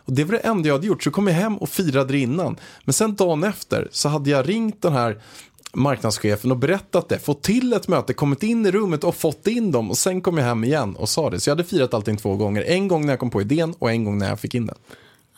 [0.05, 2.19] Och det var det enda jag hade gjort, så kom jag hem och firade det
[2.19, 2.57] innan.
[2.83, 5.21] Men sen dagen efter så hade jag ringt den här
[5.73, 9.71] marknadschefen och berättat det, fått till ett möte, kommit in i rummet och fått in
[9.71, 11.39] dem och sen kom jag hem igen och sa det.
[11.39, 12.63] Så jag hade firat allting två gånger.
[12.67, 14.77] En gång när jag kom på idén och en gång när jag fick in den.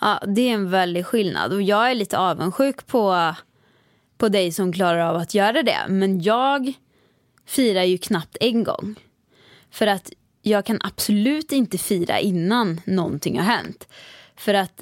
[0.02, 1.54] Ja, det är en väldig skillnad.
[1.54, 3.36] Och jag är lite avundsjuk på,
[4.18, 5.80] på dig som klarar av att göra det.
[5.90, 6.74] Men jag
[7.46, 8.96] firar ju knappt en gång.
[9.72, 13.88] För att jag kan absolut inte fira innan någonting har hänt.
[14.36, 14.82] För att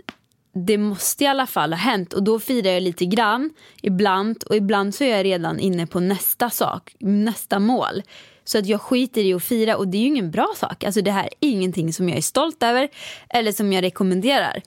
[0.53, 3.49] det måste i alla fall ha hänt och då firar jag lite grann
[3.81, 8.03] ibland och ibland så är jag redan inne på nästa sak, nästa mål.
[8.43, 10.83] Så att jag skiter i att fira och det är ju ingen bra sak.
[10.83, 12.89] Alltså det här är ingenting som jag är stolt över
[13.29, 14.61] eller som jag rekommenderar.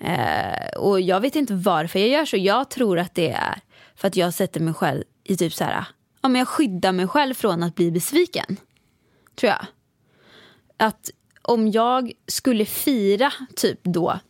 [0.00, 2.36] Eh, och jag vet inte varför jag gör så.
[2.36, 3.60] Jag tror att det är
[3.96, 5.84] för att jag sätter mig själv i typ så här,
[6.22, 8.56] ja men jag skyddar mig själv från att bli besviken.
[9.34, 9.66] Tror jag.
[10.76, 11.10] Att
[11.42, 14.20] om jag skulle fira typ då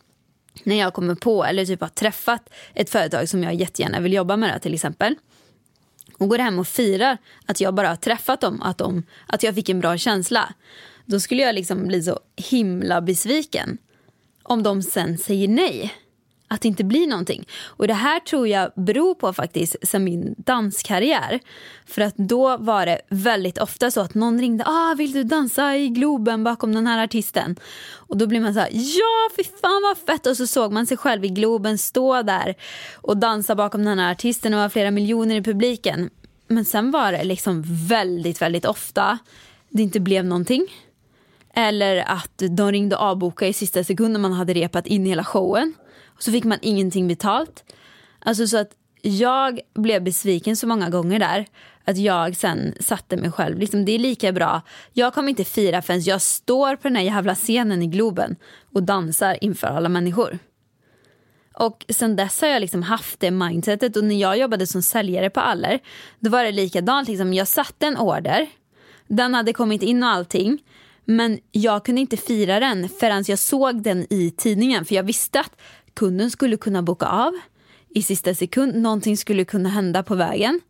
[0.63, 4.37] när jag kommer på eller typ har träffat ett företag som jag jättegärna vill jobba
[4.37, 5.15] med till exempel
[6.17, 9.55] och går hem och firar att jag bara har träffat dem, att, de, att jag
[9.55, 10.53] fick en bra känsla.
[11.05, 13.77] Då skulle jag liksom bli så himla besviken
[14.43, 15.93] om de sen säger nej.
[16.51, 17.47] Att det inte blir någonting.
[17.65, 21.39] Och det här tror jag beror på faktiskt sen min danskarriär.
[21.85, 24.63] För att då var det väldigt ofta så att någon ringde.
[24.67, 27.55] Ah, vill du dansa i Globen bakom den här artisten?
[27.93, 28.69] Och då blir man så här.
[28.71, 30.27] Ja, fy fan vad fett.
[30.27, 32.55] Och så såg man sig själv i Globen stå där
[32.95, 36.09] och dansa bakom den här artisten och ha flera miljoner i publiken.
[36.47, 39.19] Men sen var det liksom väldigt, väldigt ofta
[39.69, 40.67] det inte blev någonting.
[41.53, 45.73] Eller att de ringde och avbokade i sista sekunden man hade repat in hela showen.
[46.19, 47.63] Och så fick man ingenting betalt.
[48.19, 51.45] Alltså så att jag blev besviken så många gånger där
[51.85, 54.61] att jag sen satte mig själv, liksom, det är lika bra,
[54.93, 58.35] jag kommer inte fira förrän jag står på den här jävla scenen i Globen
[58.73, 60.39] och dansar inför alla människor.
[61.53, 65.29] Och sen dess har jag liksom haft det mindsetet och när jag jobbade som säljare
[65.29, 65.79] på Aller
[66.19, 67.07] då var det likadant.
[67.07, 68.47] Liksom, jag satte en order,
[69.07, 70.59] den hade kommit in och allting
[71.09, 75.39] men jag kunde inte fira den förrän jag såg den i tidningen för jag visste
[75.39, 75.51] att
[75.99, 77.33] kunden skulle kunna boka av
[77.89, 80.61] i sista sekund, någonting skulle kunna hända på vägen.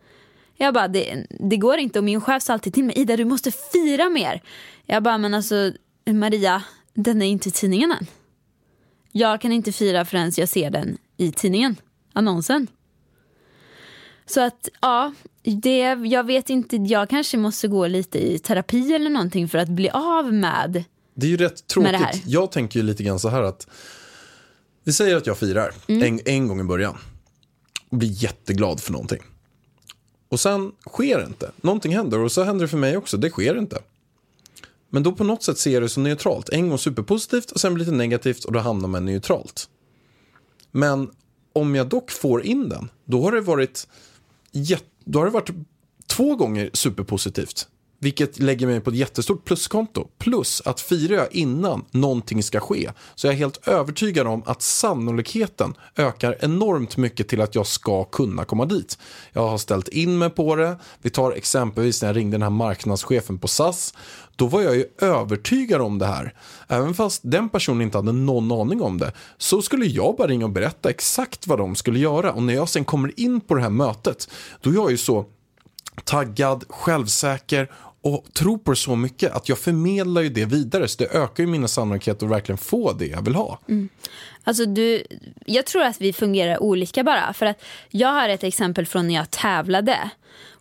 [0.58, 3.26] Jag bara, det, det går inte och min chef sa alltid till mig, Ida du
[3.26, 4.42] måste fira mer.
[4.86, 5.72] Jag bara, men alltså
[6.06, 6.64] Maria,
[6.94, 8.06] den är inte i tidningen än.
[9.12, 11.76] Jag kan inte fira förrän jag ser den i tidningen,
[12.14, 12.68] annonsen.
[14.26, 15.14] Så att ja,
[15.44, 19.70] det, jag vet inte, jag kanske måste gå lite i terapi eller någonting för att
[19.70, 22.24] bli av med Det är ju rätt tråkigt.
[22.26, 23.68] Jag tänker ju lite grann så här att
[24.90, 26.04] vi säger att jag firar Mm.
[26.04, 26.98] en, en gång i början
[27.90, 29.20] och blir jätteglad för någonting.
[30.30, 31.52] Och sen sker det inte.
[31.62, 33.18] Någonting händer och så händer det för mig också.
[33.18, 33.82] Det sker inte.
[34.90, 36.50] Men då på något sätt ser jag det som neutralt.
[36.50, 39.70] En gång superpositivt och sen blir det negativt och då hamnar man neutralt.
[40.72, 41.12] Men
[41.54, 43.88] om jag dock får in den, då har det varit,
[45.06, 45.50] då har det varit
[46.08, 47.68] två gånger superpositivt.
[48.02, 50.08] Vilket lägger mig på ett jättestort pluskonto.
[50.18, 54.62] Plus att firar jag innan någonting ska ske så jag är helt övertygad om att
[54.62, 58.98] sannolikheten ökar enormt mycket till att jag ska kunna komma dit.
[59.34, 60.78] Jag har ställt in mig på det.
[61.02, 63.94] Vi tar exempelvis när jag ringde den här marknadschefen på SAS.
[64.36, 66.34] Då var jag ju övertygad om det här.
[66.68, 70.46] Även fast den personen inte hade någon aning om det så skulle jag bara ringa
[70.46, 72.32] och berätta exakt vad de skulle göra.
[72.32, 74.30] Och när jag sen kommer in på det här mötet
[74.62, 75.26] då är jag ju så
[76.04, 80.88] taggad, självsäker och tror på det så mycket att jag förmedlar ju det vidare.
[80.88, 83.60] Så det ökar ju mina sannolikheter att verkligen få det jag vill ha.
[83.68, 83.90] Mm.
[84.44, 85.04] Alltså du,
[85.46, 87.34] jag tror att vi fungerar olika bara.
[87.34, 90.10] För att jag har ett exempel från när jag tävlade.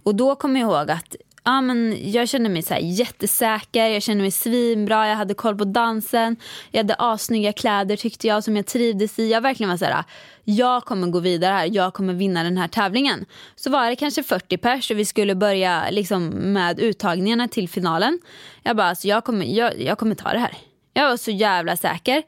[0.03, 1.16] Och då kommer jag ihåg att
[1.49, 5.57] ja, men jag kände mig så här jättesäker, jag kände mig svinbra, jag hade koll
[5.57, 6.37] på dansen.
[6.71, 9.31] Jag hade assnygga kläder tyckte jag som jag trivdes i.
[9.31, 10.05] Jag verkligen var så här,
[10.45, 13.25] jag kommer gå vidare här, jag kommer vinna den här tävlingen.
[13.57, 18.19] Så var det kanske 40 pers och vi skulle börja liksom med uttagningarna till finalen.
[18.63, 20.57] Jag bara, alltså, jag, kommer, jag, jag kommer ta det här.
[20.95, 22.23] Jag var så jävla säker.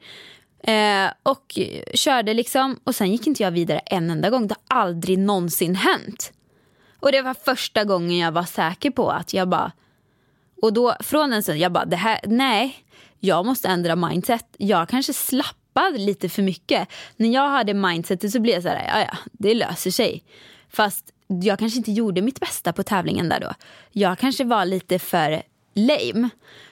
[0.63, 1.59] Eh, och
[1.93, 4.47] körde liksom och sen gick inte jag vidare en enda gång.
[4.47, 6.31] Det har aldrig någonsin hänt.
[7.01, 9.71] Och det var första gången jag var säker på att jag bara...
[10.61, 12.85] Och då från en stund, jag bara, det här, nej,
[13.19, 14.45] jag måste ändra mindset.
[14.57, 16.87] Jag kanske slappade lite för mycket.
[17.17, 20.23] När jag hade mindsetet så blev jag så här, ja ja, det löser sig.
[20.69, 23.53] Fast jag kanske inte gjorde mitt bästa på tävlingen där då.
[23.91, 25.41] Jag kanske var lite för
[25.73, 26.29] lame.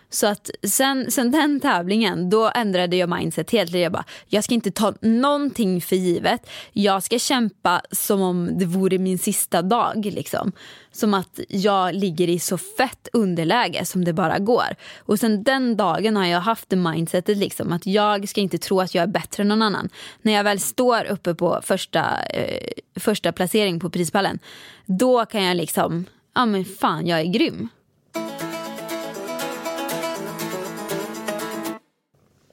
[0.09, 3.71] Så att sen, sen den tävlingen, då ändrade jag mindset helt.
[3.71, 6.49] Jag bara, jag ska inte ta någonting för givet.
[6.73, 10.05] Jag ska kämpa som om det vore min sista dag.
[10.05, 10.51] Liksom.
[10.91, 14.75] Som att jag ligger i så fett underläge som det bara går.
[14.99, 18.81] Och sen den dagen har jag haft det mindsetet liksom, att jag ska inte tro
[18.81, 19.89] att jag är bättre än någon annan.
[20.21, 24.39] När jag väl står uppe på första, eh, första placering på prispallen,
[24.85, 27.69] då kan jag liksom, ja men fan jag är grym.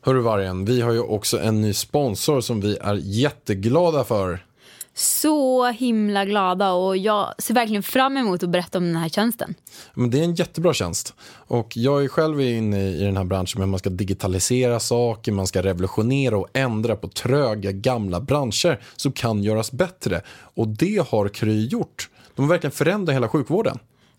[0.07, 4.45] Hörru Vargen, vi har ju också en ny sponsor som vi är jätteglada för.
[4.95, 9.55] så himla glada och jag ser verkligen fram emot att berätta om den här tjänsten.
[9.95, 11.14] Men det är en jättebra tjänst.
[11.31, 15.47] Och jag är själv inne i den här branschen med man ska digitalisera saker, man
[15.47, 20.23] ska revolutionera och ändra på tröga gamla branscher som kan göras bättre.
[20.55, 22.09] Och det har Kry gjort.
[22.35, 23.79] De har verkligen förändrat hela sjukvården.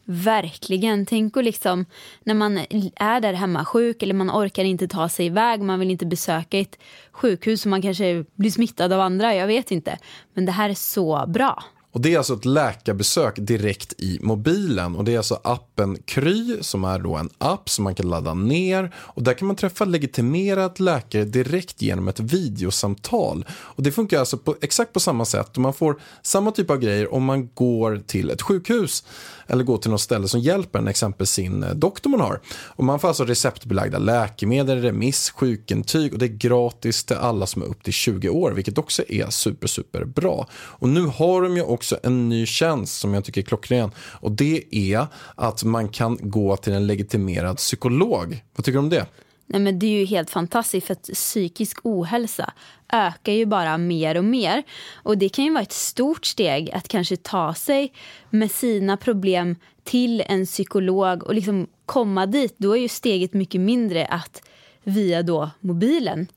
[0.09, 1.05] Verkligen.
[1.05, 1.85] Tänk och liksom
[2.23, 2.57] när man
[2.95, 6.59] är där hemma sjuk eller man orkar inte ta sig iväg, man vill inte besöka
[6.59, 6.77] ett
[7.11, 9.97] sjukhus och man kanske blir smittad av andra, jag vet inte.
[10.33, 11.63] Men det här är så bra.
[11.91, 14.95] Och det är alltså ett läkarbesök direkt i mobilen.
[14.95, 18.33] Och det är alltså appen Kry som är då en app som man kan ladda
[18.33, 18.95] ner.
[18.95, 23.45] Och där kan man träffa legitimerad läkare direkt genom ett videosamtal.
[23.51, 25.55] Och det funkar alltså på, exakt på samma sätt.
[25.55, 29.03] Och man får samma typ av grejer om man går till ett sjukhus.
[29.47, 32.41] Eller gå till något ställe som hjälper en, exempel sin eh, doktor man har.
[32.49, 37.61] Och man får alltså receptbelagda läkemedel, remiss, sjukintyg och det är gratis till alla som
[37.61, 40.47] är upp till 20 år, vilket också är super, super bra.
[40.53, 44.31] Och nu har de ju också en ny tjänst som jag tycker är klockren och
[44.31, 48.43] det är att man kan gå till en legitimerad psykolog.
[48.55, 49.05] Vad tycker du om det?
[49.49, 52.53] Nej, men det är ju helt fantastiskt för att psykisk ohälsa
[52.93, 54.63] ökar ju bara mer och mer.
[54.93, 57.93] Och det kan ju vara ett stort steg att kanske ta sig
[58.29, 62.55] med sina problem till en psykolog och liksom komma dit.
[62.57, 64.41] Då är ju steget mycket mindre att
[64.83, 66.27] via då mobilen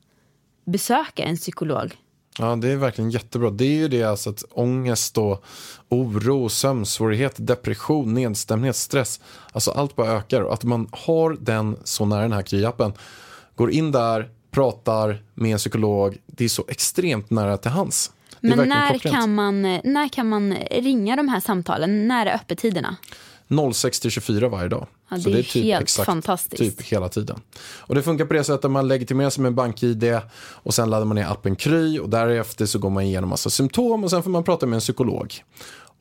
[0.65, 1.95] besöka en psykolog.
[2.37, 3.49] Ja, det är verkligen jättebra.
[3.49, 5.43] Det är ju det alltså att ångest och
[5.89, 9.19] oro, sömnsvårigheter, depression, nedstämdhet, stress.
[9.51, 12.93] Alltså allt bara ökar och att man har den så nära den här Kry-appen.
[13.55, 16.17] Går in där, pratar med en psykolog.
[16.25, 18.11] Det är så extremt nära till hands.
[18.39, 19.15] Men när klockrent.
[19.15, 22.07] kan, man, när kan man ringa de här samtalen?
[22.07, 22.95] När är öppettiderna?
[23.73, 24.87] 06 till 24 varje dag.
[25.09, 26.77] Ja, Så det är typ helt exakt, fantastiskt.
[26.77, 27.39] Typ hela tiden.
[27.59, 31.05] Och det funkar på det sättet att man legitimerar sig med BankID och sen laddar
[31.05, 34.29] man ner appen Kry och därefter så går man igenom massa symptom och sen får
[34.29, 35.33] man prata med en psykolog.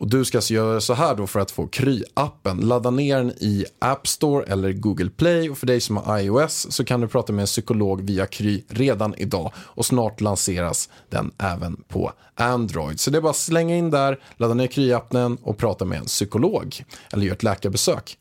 [0.01, 2.61] Och du ska alltså göra så här då för att få Kry-appen.
[2.65, 6.67] Ladda ner den i App Store eller Google Play och för dig som har iOS
[6.71, 11.31] så kan du prata med en psykolog via Kry redan idag och snart lanseras den
[11.39, 13.01] även på Android.
[13.01, 16.07] Så det är bara att slänga in där, ladda ner Kry-appen och prata med en
[16.07, 18.19] psykolog eller göra ett läkarbesök.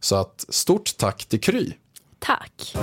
[0.00, 1.72] Så att stort tack till Kry.
[2.18, 2.74] Tack.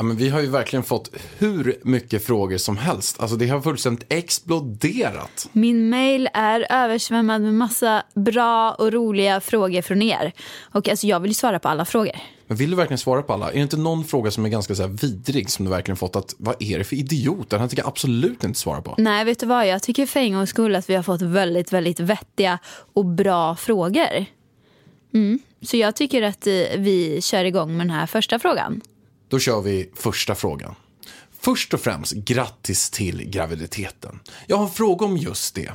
[0.00, 3.20] Ja, men vi har ju verkligen fått hur mycket frågor som helst.
[3.20, 5.48] Alltså det har fullständigt exploderat.
[5.52, 10.32] Min mail är översvämmad med massa bra och roliga frågor från er.
[10.72, 12.16] Och alltså, jag vill ju svara på alla frågor.
[12.46, 13.50] Men vill du verkligen svara på alla?
[13.50, 16.34] Är det inte någon fråga som är ganska så vidrig som du verkligen fått att
[16.38, 17.50] vad är det för idiot?
[17.50, 18.94] Den här tänker jag absolut inte svara på.
[18.98, 19.66] Nej, vet du vad?
[19.66, 22.58] Jag tycker för en gångs skull att vi har fått väldigt, väldigt vettiga
[22.92, 24.26] och bra frågor.
[25.14, 25.38] Mm.
[25.62, 28.80] Så jag tycker att eh, vi kör igång med den här första frågan.
[29.30, 30.74] Då kör vi första frågan.
[31.40, 34.20] Först och främst, grattis till graviditeten.
[34.46, 35.72] Jag har en fråga om just det.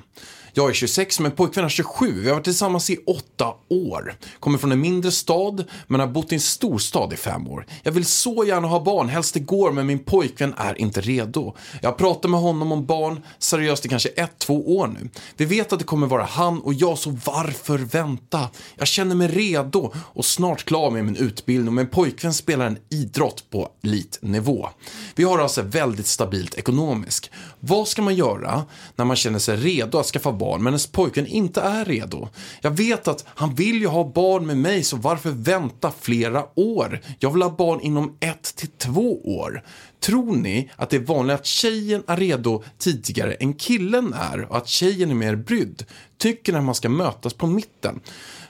[0.57, 2.21] Jag är 26 men pojkvän är 27.
[2.21, 4.15] Vi har varit tillsammans i åtta år.
[4.39, 7.65] Kommer från en mindre stad men har bott i en storstad i fem år.
[7.83, 11.55] Jag vill så gärna ha barn, helst igår, men min pojkvän är inte redo.
[11.81, 15.09] Jag har pratat med honom om barn, seriöst i kanske ett, två år nu.
[15.37, 18.49] Vi vet att det kommer vara han och jag, så varför vänta?
[18.75, 23.49] Jag känner mig redo och snart klar med min utbildning, men pojkvän spelar en idrott
[23.49, 24.69] på elitnivå.
[25.15, 27.29] Vi har alltså väldigt stabilt ekonomiskt.
[27.59, 28.65] Vad ska man göra
[28.95, 32.27] när man känner sig redo att skaffa barn men ens pojkvän inte är redo?
[32.61, 37.01] Jag vet att han vill ju ha barn med mig så varför vänta flera år?
[37.19, 39.63] Jag vill ha barn inom ett till två år.
[39.99, 44.57] Tror ni att det är vanligt att tjejen är redo tidigare än killen är och
[44.57, 45.83] att tjejen är mer brydd?
[46.17, 47.99] Tycker ni att man ska mötas på mitten?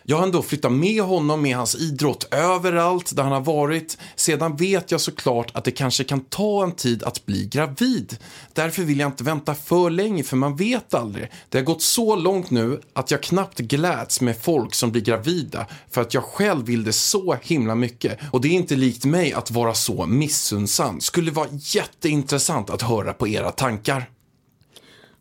[0.08, 3.98] Jag har ändå flyttat med honom med hans idrott överallt där han har varit.
[4.16, 8.18] Sedan vet jag såklart att det kanske kan ta en tid att bli gravid.
[8.54, 11.32] Därför vill jag inte vänta för länge för man vet aldrig.
[11.50, 15.68] Det har gått så långt nu att jag knappt gläds med folk som blir gravida
[15.92, 18.20] för att jag själv vill det så himla mycket.
[18.32, 21.02] Och det är inte likt mig att vara så missunnsam.
[21.02, 24.10] Skulle vara jätteintressant att höra på era tankar.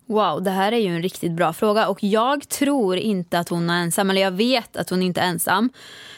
[0.06, 1.88] Wow, det här är ju en riktigt bra fråga.
[1.88, 5.26] Och jag tror inte att hon är ensam, eller jag vet att hon inte är
[5.28, 5.70] ensam.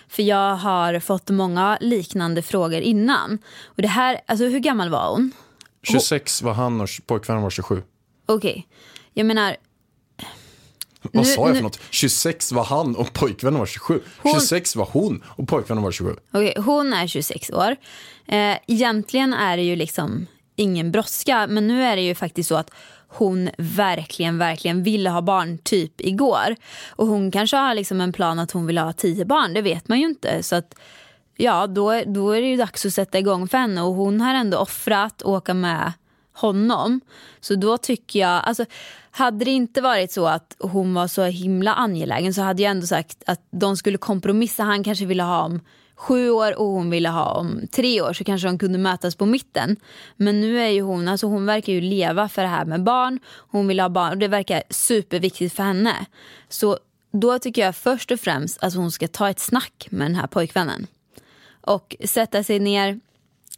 [0.09, 3.39] För jag har fått många liknande frågor innan.
[3.65, 5.33] Och det här, alltså hur gammal var hon?
[5.83, 7.83] 26 var han och pojkvännen var 27.
[8.27, 8.67] Okej,
[9.15, 9.57] jag menar,
[11.13, 11.81] Vad Nu- sa jag nu- för något?
[11.91, 14.01] 26 var han och pojkvännen var 27.
[14.19, 16.17] Hon- 26 var hon och pojkvännen var 27.
[16.33, 17.77] okej, hon är 26 år.
[18.27, 22.57] Eh, egentligen är det ju liksom ingen brådska, men nu är det ju faktiskt så
[22.57, 22.71] att
[23.19, 26.57] hon verkligen, verkligen ville ha barn typ igår.
[26.89, 29.89] Och hon kanske har liksom en plan att hon vill ha tio barn, det vet
[29.89, 30.43] man ju inte.
[30.43, 30.75] Så att
[31.37, 34.35] ja, då, då är det ju dags att sätta igång för henne och hon har
[34.35, 35.93] ändå offrat åka med
[36.33, 37.01] honom.
[37.41, 38.65] Så då tycker jag, alltså
[39.11, 42.87] hade det inte varit så att hon var så himla angelägen så hade jag ändå
[42.87, 44.63] sagt att de skulle kompromissa.
[44.63, 45.61] Han kanske ville ha om
[45.97, 49.27] sju år och hon ville ha om tre år så kanske de kunde mötas på
[49.27, 49.77] mitten.
[50.17, 53.19] Men nu är ju hon, alltså hon verkar ju leva för det här med barn.
[53.27, 56.07] Hon vill ha barn och det verkar superviktigt för henne.
[56.49, 56.79] Så
[57.13, 60.27] då tycker jag först och främst att hon ska ta ett snack med den här
[60.27, 60.87] pojkvännen.
[61.61, 63.01] Och sätta sig ner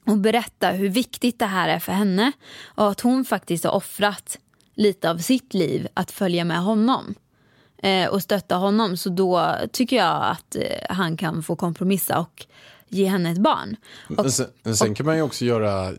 [0.06, 2.32] och berätta hur viktigt det här är för henne.
[2.64, 4.38] Och att hon faktiskt har offrat
[4.74, 7.14] lite av sitt liv att följa med honom.
[7.82, 8.96] Eh, och stötta honom.
[8.96, 12.46] Så då tycker jag att eh, han kan få kompromissa och
[12.88, 13.76] ge henne ett barn.
[14.16, 15.94] Och, sen, sen kan man ju också göra, eh,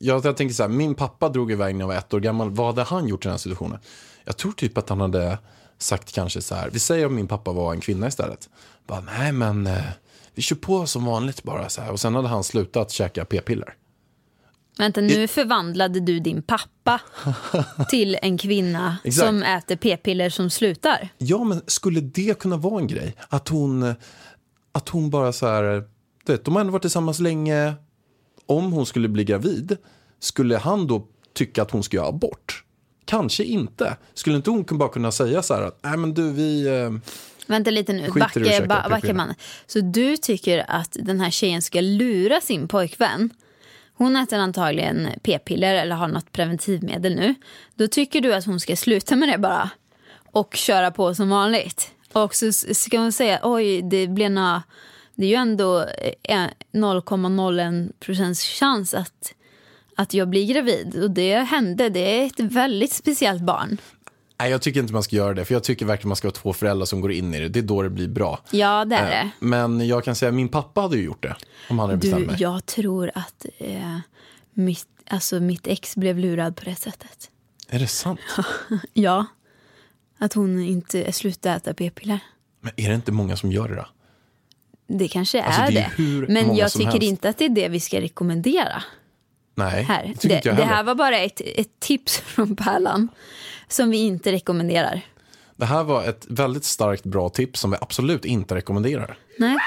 [0.00, 2.50] jag, jag tänker så här, min pappa drog iväg när jag var ett år gammal,
[2.50, 3.78] vad hade han gjort i den här situationen?
[4.24, 5.38] Jag tror typ att han hade
[5.78, 8.48] sagt kanske så här, vi säger om min pappa var en kvinna istället.
[8.86, 9.68] Bara, nej men
[10.34, 11.90] vi kör på som vanligt bara så här.
[11.90, 13.74] Och sen hade han slutat käka p-piller.
[14.78, 17.00] Vänta, nu förvandlade du din pappa
[17.90, 21.08] till en kvinna som äter p-piller som slutar.
[21.18, 23.16] Ja, men skulle det kunna vara en grej?
[23.28, 23.94] Att hon,
[24.72, 25.84] att hon bara så här,
[26.24, 27.74] du vet, de har ändå varit tillsammans länge.
[28.46, 29.76] Om hon skulle bli gravid,
[30.20, 32.64] skulle han då tycka att hon ska göra abort?
[33.04, 33.96] Kanske inte.
[34.14, 36.66] Skulle inte hon bara kunna säga så här att, nej men du, vi...
[36.66, 36.90] Eh,
[37.46, 39.34] Vänta lite nu, backa, ba, backa man.
[39.66, 43.30] Så du tycker att den här tjejen ska lura sin pojkvän?
[43.94, 47.34] Hon äter antagligen p-piller eller har något preventivmedel nu.
[47.74, 49.70] Då tycker du att hon ska sluta med det bara
[50.32, 51.90] och köra på som vanligt.
[52.12, 54.60] Och så ska hon säga oj, det blir nå
[55.14, 59.34] det är ju ändå eh, eh, 0,01 procents chans att,
[59.96, 61.02] att jag blir gravid.
[61.02, 63.78] Och det hände, det är ett väldigt speciellt barn
[64.42, 65.44] nej, jag tycker inte man ska göra det.
[65.44, 67.48] För jag tycker verkligen man ska ha två föräldrar som går in i det.
[67.48, 68.40] Det är då det blir bra.
[68.50, 69.30] Ja, det är Eh, det.
[69.46, 71.36] Men jag kan säga att min pappa hade ju gjort det.
[71.70, 72.36] Om han hade bestämt mig.
[72.38, 73.98] jag tror att eh,
[74.54, 77.30] mitt, alltså mitt ex blev lurad på det sättet.
[77.68, 78.20] Är det sant?
[78.92, 79.26] Ja.
[80.18, 82.18] Att hon inte slutade äta p-piller.
[82.60, 83.86] Men är det inte många som gör det då?
[84.86, 85.80] Det kanske Alltså, är det det.
[85.80, 87.02] är hur Men jag tycker helst.
[87.02, 88.82] inte att det är det vi ska rekommendera
[89.54, 90.14] Nej, här.
[90.22, 93.08] det Det, det här var bara ett, ett tips från Pärlan
[93.72, 95.00] som vi inte rekommenderar.
[95.56, 99.18] Det här var ett väldigt starkt bra tips som vi absolut inte rekommenderar.
[99.38, 99.56] Nej.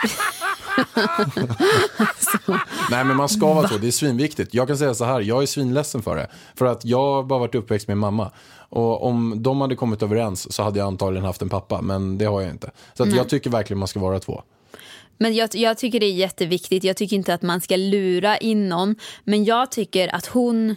[2.92, 4.54] Nej men man ska vara så, det är svinviktigt.
[4.54, 6.28] Jag kan säga så här, jag är svinledsen för det.
[6.56, 8.32] För att jag har bara varit uppväxt med mamma.
[8.70, 12.26] Och om de hade kommit överens så hade jag antagligen haft en pappa, men det
[12.26, 12.72] har jag inte.
[12.94, 14.44] Så att jag tycker verkligen man ska vara två.
[15.18, 16.84] Men jag, jag tycker det är jätteviktigt.
[16.84, 18.96] Jag tycker inte att man ska lura in någon.
[19.24, 20.76] Men jag tycker att hon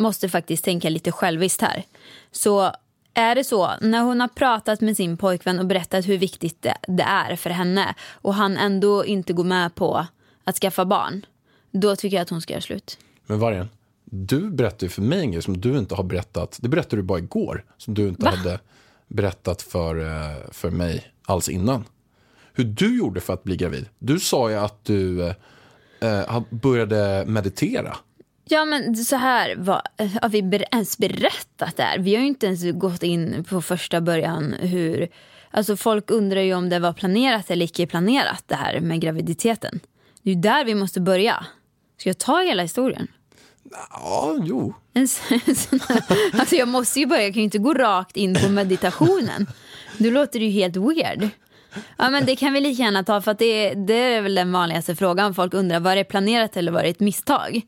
[0.00, 1.84] måste faktiskt tänka lite själviskt här.
[2.32, 2.72] Så
[3.14, 6.76] är det så, när hon har pratat med sin pojkvän och berättat hur viktigt det,
[6.88, 10.06] det är för henne och han ändå inte går med på
[10.44, 11.26] att skaffa barn,
[11.70, 12.98] då tycker jag att hon ska göra slut.
[13.26, 13.68] Men Vargen,
[14.04, 16.58] du berättade för mig en grej som du inte har berättat.
[16.62, 17.64] Det berättade du bara igår.
[17.76, 18.58] Som du inte hade
[19.08, 21.84] berättat för, eh, för mig alls innan.
[22.52, 23.86] Hur du gjorde för att bli gravid.
[23.98, 25.34] Du sa ju att du eh,
[26.00, 27.96] eh, började meditera.
[28.52, 29.82] Ja men så här, vad,
[30.22, 31.98] har vi ens berättat det här?
[31.98, 35.08] Vi har ju inte ens gått in på första början hur...
[35.50, 39.80] Alltså folk undrar ju om det var planerat eller icke planerat det här med graviditeten.
[40.22, 41.46] Det är ju där vi måste börja.
[41.98, 43.08] Ska jag ta hela historien?
[43.90, 44.74] Ja, jo.
[46.32, 49.46] Alltså jag måste ju börja, jag kan ju inte gå rakt in på meditationen.
[49.98, 51.28] Då låter det ju helt weird.
[51.96, 54.52] Ja men det kan vi lika gärna ta för att det, det är väl den
[54.52, 55.34] vanligaste frågan.
[55.34, 57.60] Folk undrar var det planerat eller var det ett misstag?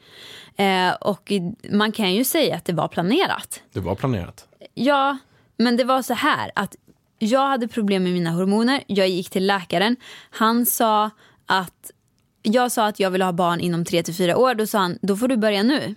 [0.57, 1.33] Eh, och
[1.71, 3.63] man kan ju säga att det var planerat.
[3.73, 4.49] Det var planerat.
[4.75, 5.19] Ja,
[5.57, 6.77] men det var så här att
[7.19, 8.83] jag hade problem med mina hormoner.
[8.87, 9.97] Jag gick till läkaren.
[10.31, 11.11] Han sa
[11.47, 11.91] att
[12.43, 14.55] jag sa att jag ville ha barn inom 3 till 4 år.
[14.55, 15.95] Då sa han, då får du börja nu.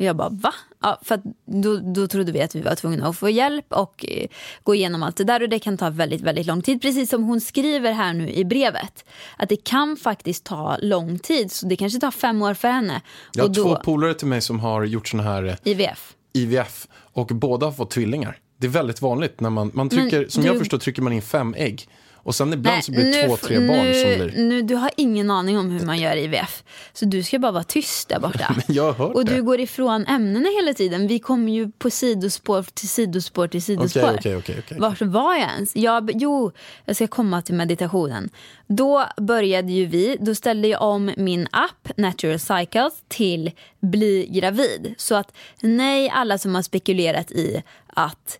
[0.00, 0.54] Och jag bara, va?
[0.82, 4.26] Ja, för då, då trodde vi att vi var tvungna att få hjälp och eh,
[4.62, 5.42] gå igenom allt det där.
[5.42, 6.82] Och det kan ta väldigt, väldigt lång tid.
[6.82, 9.04] Precis som hon skriver här nu i brevet.
[9.36, 11.52] Att det kan faktiskt ta lång tid.
[11.52, 13.00] Så det kanske tar fem år för henne.
[13.32, 16.14] Jag har och då, två polare till mig som har gjort såna här eh, IVF.
[16.32, 18.38] IVF och båda har fått tvillingar.
[18.56, 21.22] Det är väldigt vanligt när man, man trycker, som du- jag förstår trycker man in
[21.22, 21.88] fem ägg.
[22.22, 24.44] Och sen ibland Nej, så blir det nu två, tre barn nu, som blir...
[24.44, 26.64] Nu, du har ingen aning om hur man gör IVF.
[26.92, 28.54] Så du ska bara vara tyst där borta.
[28.66, 29.34] Men jag har hört Och det.
[29.34, 31.06] du går ifrån ämnena hela tiden.
[31.06, 34.00] Vi kommer ju på sidospår till sidospår till sidospår.
[34.02, 34.78] Okej, okej, okej, okej.
[34.80, 35.76] Vart var jag ens?
[35.76, 36.52] Jag, jo,
[36.84, 38.30] jag ska komma till meditationen.
[38.66, 43.50] Då började ju vi, då ställde jag om min app Natural Cycles till
[43.80, 44.94] bli gravid.
[44.96, 48.38] Så att nej, alla som har spekulerat i att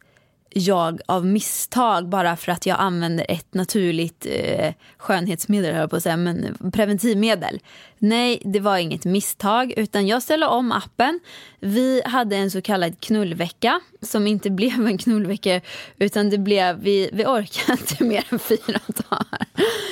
[0.53, 6.03] jag av misstag bara för att jag använder ett naturligt eh, skönhetsmedel, höll på att
[6.03, 7.61] säga, men preventivmedel.
[7.99, 11.21] Nej, det var inget misstag utan jag ställde om appen.
[11.61, 15.61] Vi hade en så kallad knullvecka som inte blev en knullvecka
[15.99, 19.47] utan det blev, vi, vi orkade inte mer än fyra dagar.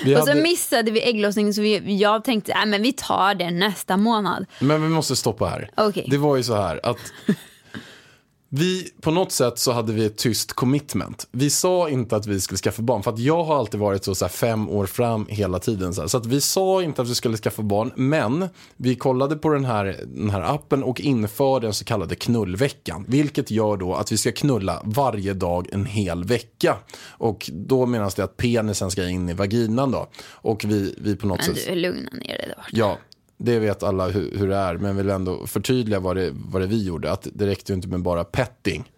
[0.04, 3.34] Vi Och så hade- missade vi ägglossningen så vi, jag tänkte att men vi tar
[3.34, 4.46] det nästa månad.
[4.60, 5.70] Men vi måste stoppa här.
[5.76, 6.06] Okej.
[6.10, 7.12] Det var ju så här att
[8.50, 11.28] vi, på något sätt så hade vi ett tyst commitment.
[11.32, 14.14] Vi sa inte att vi skulle skaffa barn, för att jag har alltid varit så,
[14.14, 15.94] så fem år fram hela tiden.
[15.94, 19.48] Så, så att vi sa inte att vi skulle skaffa barn, men vi kollade på
[19.48, 23.04] den här, den här appen och införde den så kallade knullveckan.
[23.08, 26.76] Vilket gör då att vi ska knulla varje dag en hel vecka.
[27.06, 30.08] Och då menas det att penisen ska in i vaginan då.
[30.30, 31.66] Och vi, vi på något Men sätt...
[31.68, 32.68] du, lugna ner dig borta.
[32.72, 32.98] Ja,
[33.38, 36.66] det vet alla hur, hur det är, men vill ändå förtydliga vad det, vad det
[36.66, 37.12] vi gjorde.
[37.12, 38.90] Att det räckte ju inte med bara petting.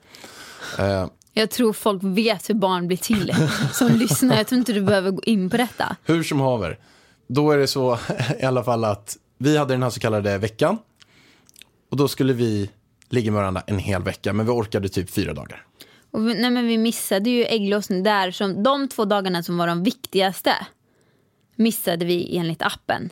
[0.78, 3.34] Eh, Jag tror folk vet hur barn blir till
[3.72, 4.36] som lyssnar.
[4.36, 5.96] Jag tror inte du behöver gå in på detta.
[6.04, 6.78] hur som haver,
[7.26, 7.98] då är det så
[8.40, 10.78] i alla fall att vi hade den här så kallade veckan.
[11.90, 12.70] Och då skulle vi
[13.08, 15.66] ligga med varandra en hel vecka, men vi orkade typ fyra dagar.
[16.10, 18.30] Och vi, nej men vi missade ju ägglossning där.
[18.30, 20.52] Som, de två dagarna som var de viktigaste
[21.56, 23.10] missade vi enligt appen.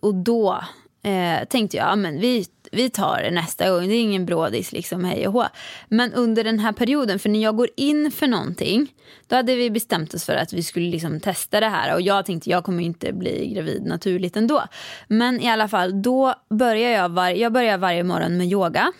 [0.00, 0.64] Och då
[1.02, 3.88] eh, tänkte jag, men vi, vi tar det nästa gång.
[3.88, 5.46] Det är ingen brådis liksom, hej och hå.
[5.88, 8.92] Men under den här perioden, för när jag går in för någonting,
[9.26, 11.94] då hade vi bestämt oss för att vi skulle liksom testa det här.
[11.94, 14.62] Och jag tänkte, jag kommer inte bli gravid naturligt ändå.
[15.08, 18.92] Men i alla fall, då börjar jag, var, jag börjar varje morgon med yoga.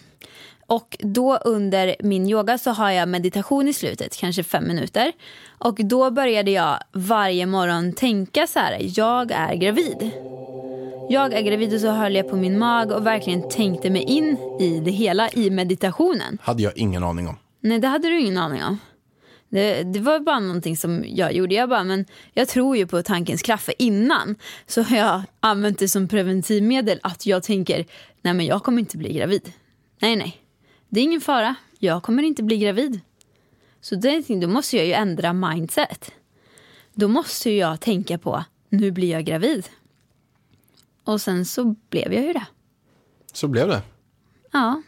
[0.67, 5.13] Och då under min yoga så har jag meditation i slutet, kanske fem minuter.
[5.59, 10.11] Och då började jag varje morgon tänka så här, jag är gravid.
[11.09, 14.39] Jag är gravid och så höll jag på min mag och verkligen tänkte mig in
[14.61, 16.39] i det hela i meditationen.
[16.43, 17.37] Hade jag ingen aning om.
[17.61, 18.79] Nej, det hade du ingen aning om.
[19.49, 21.55] Det, det var bara någonting som jag gjorde.
[21.55, 23.65] Jag bara, men jag tror ju på tankens kraft.
[23.65, 24.35] För innan
[24.67, 27.87] så har jag använt det som preventivmedel att jag tänker,
[28.23, 29.53] nej men jag kommer inte bli gravid.
[30.01, 30.46] Nej, nej.
[30.97, 31.55] Det är ingen fara.
[31.79, 33.01] Jag kommer inte bli gravid.
[33.81, 36.13] Så det, då måste jag ju ändra mindset.
[36.95, 39.69] Då måste jag tänka på, nu blir jag gravid.
[41.05, 42.47] Och sen så blev jag ju det.
[43.33, 43.83] Så blev det.
[44.53, 44.83] Ja.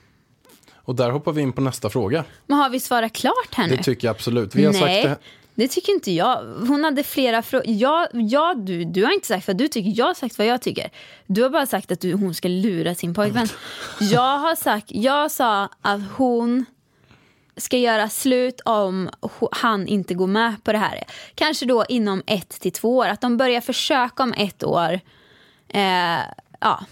[0.75, 2.25] Och där hoppar vi in på nästa fråga.
[2.47, 3.77] Men har vi svarat klart här nu?
[3.77, 4.55] Det tycker jag absolut.
[4.55, 5.29] Vi har Nej, sagt det
[5.59, 6.37] det tycker inte jag.
[6.45, 7.67] Hon hade flera frågor.
[7.69, 10.63] Ja, ja, du, du har inte sagt vad du tycker, jag har sagt vad jag
[10.63, 10.91] tycker.
[11.27, 13.49] Du har bara sagt att du, hon ska lura sin pojkvän.
[14.01, 16.65] Jag har sagt, jag sa att hon
[17.57, 19.11] ska göra slut om
[19.53, 21.05] han inte går med på det här.
[21.35, 23.07] Kanske då inom ett till två år.
[23.09, 25.01] Att de börjar försöka om ett år.
[25.69, 26.21] Eh,
[26.61, 26.85] ja.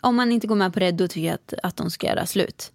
[0.00, 2.26] Om man inte går med på det, då tycker jag att, att de ska göra
[2.26, 2.72] slut.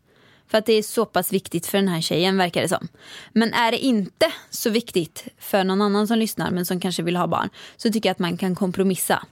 [0.52, 2.88] För att det är så pass viktigt för den här tjejen verkar det som.
[3.34, 7.16] Men är det inte så viktigt för någon annan som lyssnar men som kanske vill
[7.16, 9.26] ha barn så tycker jag att man kan kompromissa.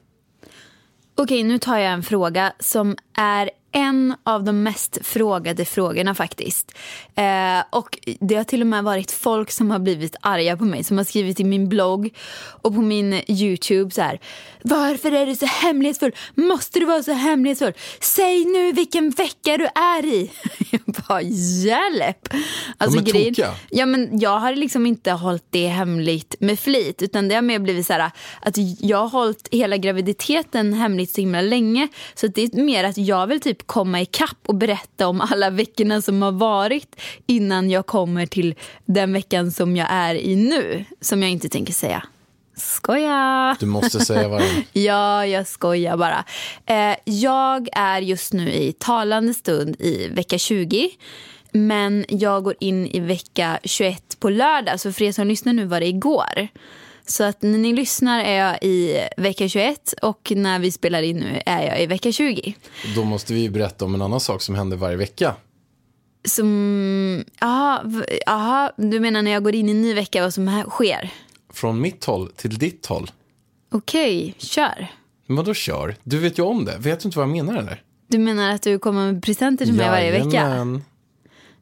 [1.15, 6.77] Okej, nu tar jag en fråga som är en av de mest frågade frågorna faktiskt.
[7.15, 10.83] Eh, och det har till och med varit folk som har blivit arga på mig
[10.83, 12.13] som har skrivit i min blogg
[12.61, 14.19] och på min YouTube så här.
[14.63, 16.11] Varför är du så hemlighetsfull?
[16.35, 17.73] Måste du vara så hemlighetsfull?
[17.99, 20.31] Säg nu vilken vecka du är i.
[20.71, 22.33] Jag bara hjälp.
[22.77, 23.55] Alltså, är grejen-.
[23.69, 27.01] Ja, men jag har liksom inte hållit det hemligt med flit.
[27.01, 28.11] Utan det har mer blivit så här
[28.41, 31.87] att jag har hållit hela graviditeten hemligt så himla länge.
[32.15, 36.01] Så det är mer att jag vill typ komma ikapp och berätta om alla veckorna
[36.01, 38.55] som har varit innan jag kommer till
[38.85, 40.85] den veckan som jag är i nu.
[41.01, 42.03] Som jag inte tänker säga.
[42.59, 43.57] Skoja!
[43.59, 44.41] Du måste säga vad.
[44.73, 46.25] Ja, jag skojar bara.
[46.65, 50.89] Eh, jag är just nu i talande stund i vecka 20.
[51.51, 54.79] Men jag går in i vecka 21 på lördag.
[54.79, 56.47] Så för er som lyssnar nu var det igår.
[57.09, 61.17] Så att när ni lyssnar är jag i vecka 21 och när vi spelar in
[61.17, 62.53] nu är jag i vecka 20.
[62.95, 65.35] Då måste vi berätta om en annan sak som händer varje vecka.
[66.27, 70.33] Som, aha, v- aha, du menar när jag går in i en ny vecka vad
[70.33, 71.09] som här sker?
[71.53, 73.11] Från mitt håll till ditt håll.
[73.71, 74.87] Okej, kör.
[75.25, 75.95] Men vadå kör?
[76.03, 76.77] Du vet ju om det.
[76.77, 77.81] Vet du inte vad jag menar eller?
[78.07, 80.67] Du menar att du kommer med presenter till mig varje vecka?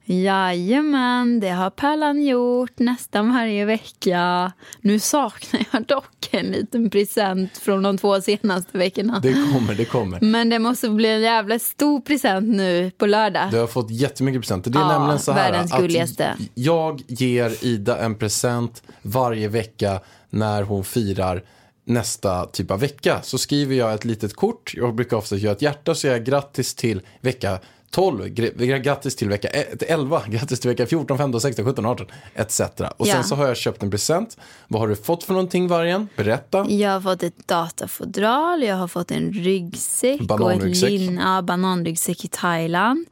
[0.10, 1.40] Jajamän.
[1.40, 4.52] Det har Pärlan gjort nästan varje vecka.
[4.82, 9.20] Nu saknar jag dock en liten present från de två senaste veckorna.
[9.20, 10.22] Det kommer, det kommer.
[10.22, 13.52] Men det måste bli en jävla stor present nu på lördag.
[13.52, 14.72] Du har fått jättemycket presenter.
[14.72, 20.00] Det är Ja, nämligen så här världens att jag ger Ida en present varje vecka
[20.30, 21.44] när hon firar
[21.86, 23.20] nästa typ av vecka.
[23.24, 26.76] Så skriver jag ett litet kort, jag brukar ofta göra ett hjärta, så jag grattis
[26.76, 27.60] till vecka
[27.92, 32.08] 12, gr- grattis till vecka ett- 11, grattis till vecka 14, 15, 16, 17, 18
[32.36, 32.60] etc.
[32.98, 33.24] Och sen Ja.
[33.24, 34.38] så har jag köpt en present.
[34.68, 36.08] Vad har du fått för någonting vargen?
[36.18, 36.66] Berätta.
[36.70, 40.90] Jag har fått ett datafodral, jag har fått en ryggsäck och ett Bananryggsäck.
[40.90, 43.06] lin, ja, bananryggsäck i Thailand.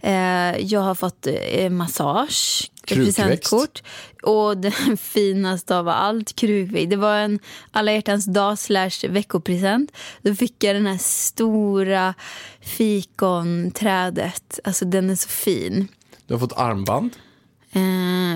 [0.00, 0.12] Eh,
[0.58, 2.70] jag har fått eh, massage.
[2.86, 3.82] Presentkort
[4.22, 4.70] och det
[5.00, 6.90] finaste av allt, krukväxt.
[6.90, 7.38] Det var en
[7.70, 9.92] alla hjärtans dag slash veckopresent.
[10.22, 12.14] Då fick jag den här stora
[12.60, 14.60] fikonträdet.
[14.64, 15.88] Alltså den är så fin.
[16.26, 17.16] Du har fått armband.
[17.72, 17.80] Eh,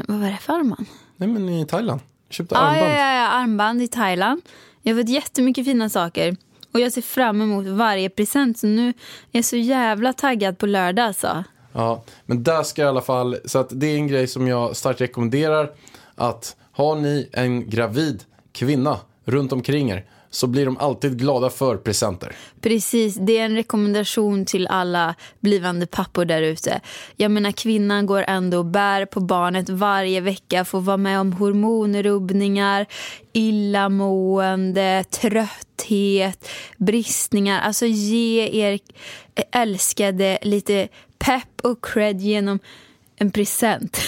[0.09, 0.86] vad var det för armband?
[1.16, 2.01] Nej men i Thailand.
[2.28, 2.92] Jag köpte Ja, armband.
[2.92, 4.42] ja, ja, ja, armband i Thailand.
[4.82, 6.36] Jag har fått jättemycket fina saker.
[6.72, 8.59] Och jag ser fram emot varje present.
[8.59, 8.94] Så nu är
[9.30, 11.44] jag så jävla taggad på lördag alltså.
[11.76, 14.48] Ja, men där ska jag i alla fall, så att det är en grej som
[14.48, 15.70] jag starkt rekommenderar.
[16.14, 21.76] Att har ni en gravid kvinna runt omkring er, så blir de alltid glada för
[21.76, 22.36] presenter.
[22.60, 26.80] Precis, det är en rekommendation till alla blivande pappor där ute.
[27.16, 31.32] Jag menar kvinnan går ändå och bär på barnet varje vecka, får vara med om
[31.32, 32.86] hormonrubbningar,
[33.32, 37.60] illamående, trötthet, bristningar.
[37.60, 38.78] Alltså ge er
[39.52, 40.88] älskade lite
[41.18, 42.58] pepp och cred genom
[43.16, 44.00] en present.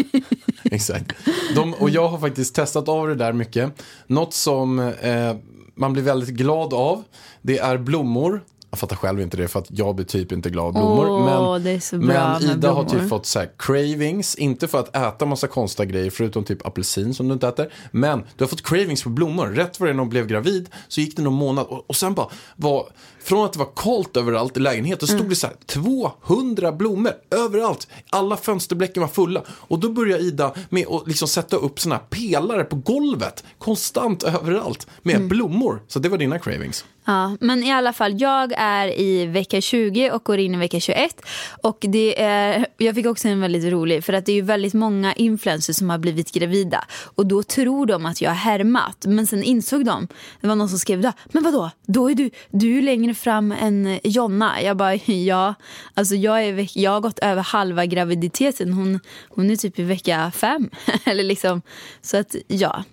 [0.64, 1.12] Exakt.
[1.54, 3.82] De, och jag har faktiskt testat av det där mycket.
[4.06, 5.36] Något som eh,
[5.74, 7.04] man blir väldigt glad av,
[7.42, 8.44] det är blommor.
[8.76, 11.08] Jag fattar själv inte det för att jag blir typ inte glad av blommor.
[11.10, 13.00] Åh, men så men Ida har blommor.
[13.00, 17.14] typ fått så här cravings, inte för att äta massa konstiga grejer förutom typ apelsin
[17.14, 17.72] som du inte äter.
[17.90, 19.46] Men du har fått cravings på blommor.
[19.46, 21.96] Rätt vad det är när hon blev gravid så gick det någon månad och, och
[21.96, 22.88] sen bara var,
[23.22, 25.28] från att det var kallt överallt i lägenheten stod Mm.
[25.30, 27.88] det så här 200 blommor överallt.
[28.10, 29.42] Alla fönsterblecken var fulla.
[29.48, 34.22] Och då började Ida med att liksom sätta upp såna här pelare på golvet konstant
[34.22, 35.28] överallt med Mm.
[35.28, 35.82] blommor.
[35.88, 36.84] Så det var dina cravings.
[37.08, 40.80] Ja, men i alla fall, jag är i vecka 20 och går in i vecka
[40.80, 41.22] 21.
[41.62, 44.74] Och det är, jag fick också en väldigt rolig, för att det är ju väldigt
[44.74, 46.84] många influencers som har blivit gravida.
[47.14, 49.04] Och då tror de att jag har härmat.
[49.06, 50.08] Men sen insåg de,
[50.40, 53.52] det var någon som skrev, då, men vadå, då är du, du är längre fram
[53.52, 54.62] än Jonna.
[54.62, 55.54] Jag bara, ja,
[55.94, 58.72] alltså jag, är, jag har gått över halva graviditeten.
[58.72, 60.70] Hon, hon är typ i vecka fem.
[61.04, 61.62] Eller liksom,
[62.02, 62.84] så att ja,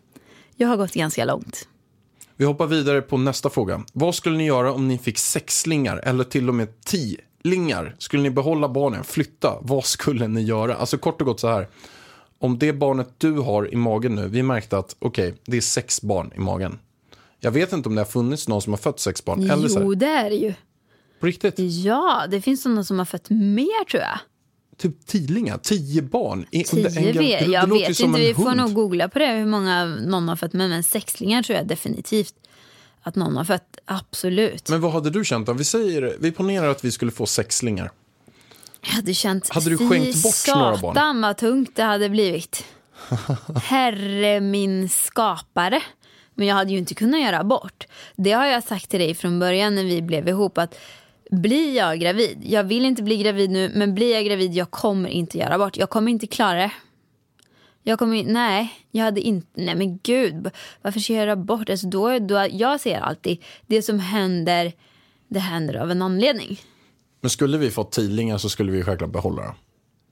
[0.55, 1.67] jag har gått ganska långt.
[2.37, 3.83] Vi hoppar vidare på nästa fråga.
[3.93, 7.95] Vad skulle ni göra om ni fick sexlingar eller till och med tiolingar?
[7.97, 9.57] Skulle ni behålla barnen, flytta?
[9.61, 10.75] Vad skulle ni göra?
[10.75, 11.67] Alltså kort och gott så här.
[12.39, 16.01] Om det barnet du har i magen nu, vi märkte att okej, det är sex
[16.01, 16.79] barn i magen.
[17.39, 19.49] Jag vet inte om det har funnits någon som har fött sex barn.
[19.51, 20.53] Eller så här, Jo, det är det ju.
[21.19, 24.19] på riktigt, Ja, det finns sådana som har fött mer tror jag.
[24.77, 26.45] Typ tidlingar, tio barn.
[26.51, 28.57] I- Tio en- en- det jag vet inte, vi får hund.
[28.57, 30.53] nog googla på det hur många någon har fött.
[30.53, 32.33] Men, men sexlingar tror jag definitivt
[33.03, 33.77] att någon har fött.
[33.85, 34.69] Absolut.
[34.69, 37.91] Men vad hade du känt om vi säger, vi ponerar att vi skulle få sexlingar.
[38.85, 40.95] Jag hade känt, Hade du skänkt bort några barn?
[40.95, 42.65] satan vad tungt det hade blivit.
[43.63, 45.81] Herre min skapare.
[46.35, 47.87] Men jag hade ju inte kunnat göra abort.
[48.15, 50.57] Det har jag sagt till dig från början när vi blev ihop.
[50.57, 50.75] att
[51.41, 55.09] Blir jag gravid, jag vill inte bli gravid nu, men blir jag gravid, jag kommer
[55.09, 55.77] inte göra abort.
[55.77, 56.71] Jag kommer inte klara det.
[57.83, 60.49] Jag kommer, nej, jag hade inte, nej men gud,
[60.81, 61.69] varför ska jag göra abort?
[61.69, 64.73] Alltså då, då, jag ser alltid, det som händer,
[65.27, 66.59] det händer av en anledning.
[67.21, 69.55] Men skulle vi fått tidlingar så skulle vi självklart behålla dem.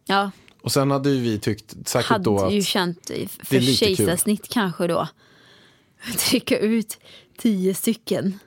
[0.06, 2.54] Ja, Och sen hade ju vi tyckt säkert hade då att...
[2.54, 3.12] ju känt
[3.44, 5.08] för kejsarsnitt kanske då.
[6.18, 7.00] Trycka ut
[7.38, 8.40] tio stycken.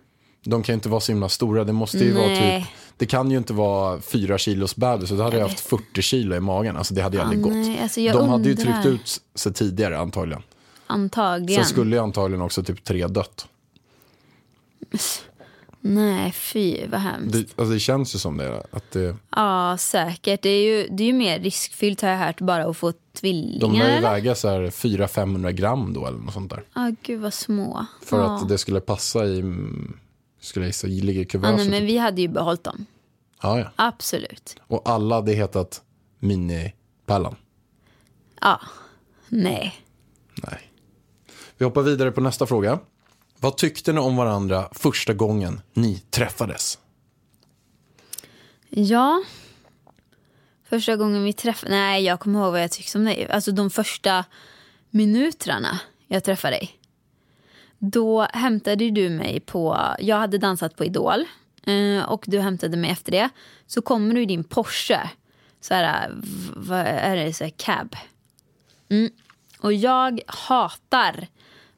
[0.45, 1.65] De kan ju inte vara så himla stora.
[1.65, 2.69] Det måste ju vara typ...
[2.97, 5.09] Det kan ju inte vara fyra kilos bebis.
[5.09, 6.77] Så då hade jag, Jag haft 40 kilo i magen.
[6.77, 7.53] Alltså det hade ju aldrig gått.
[7.53, 8.83] nej, alltså De hade ju undrar.
[8.83, 10.43] tryckt ut sig tidigare antagligen.
[10.87, 11.65] Antagligen.
[11.65, 13.47] Sen skulle ju antagligen också typ tre dött.
[15.81, 17.33] Nej, fy vad hemskt.
[17.33, 18.63] Det, alltså det känns ju som det.
[18.71, 20.43] Att det Ja, säkert.
[20.43, 23.61] Det är, ju, det är ju mer riskfyllt har jag hört bara att få tvillingar.
[23.61, 26.63] de lär ju väga så här 400-500 gram då eller något sånt där.
[26.75, 27.87] Ja, gud vad små.
[28.03, 28.37] För ja.
[28.37, 29.43] att det skulle passa i...
[30.45, 31.57] Skulle jag gissa, ligga i ja, kuvertet.
[31.57, 32.87] nej, men vi hade ju behållit dem.
[33.43, 33.71] ja, ja.
[33.77, 34.57] Absolut.
[34.67, 35.83] Och alla hade hetat
[36.19, 37.37] Mini-Pallan.
[38.41, 38.61] Ja.
[39.29, 39.75] Nej.
[40.43, 40.73] Nej.
[41.59, 42.79] Vi hoppar vidare på nästa fråga.
[43.39, 46.79] Vad tyckte ni om varandra första gången ni träffades?
[48.71, 49.23] Ja.
[50.65, 51.73] Första gången vi träffade...
[51.73, 53.29] Nej, jag kommer ihåg vad jag tyckte om dig.
[53.31, 54.25] Alltså de första
[54.91, 56.79] minuterna jag träffade dig.
[57.93, 59.79] Då hämtade du mig på...
[59.99, 61.25] Jag hade dansat på Idol.
[61.67, 63.29] eh, Och du hämtade mig efter det.
[63.67, 65.11] Så kommer du i din Porsche.
[65.61, 66.11] Så här,
[66.57, 67.33] vad är det?
[67.33, 67.97] Så här, cab.
[68.91, 69.11] Mm.
[69.61, 71.27] Och jag hatar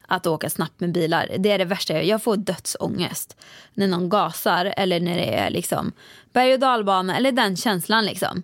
[0.07, 1.29] att åka snabbt med bilar.
[1.37, 2.05] Det är det värsta jag.
[2.05, 3.37] Jag får dödsångest
[3.73, 5.91] när någon gasar eller när det är liksom
[6.33, 8.43] berg och dalbana eller den känslan liksom.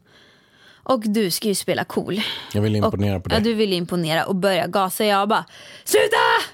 [0.85, 2.21] Och du ska ju spela cool.
[2.53, 3.37] Jag vill imponera och, på dig.
[3.37, 5.05] Ja, du vill imponera och börja gasa.
[5.05, 5.45] Jag bara,
[5.83, 6.52] sluta!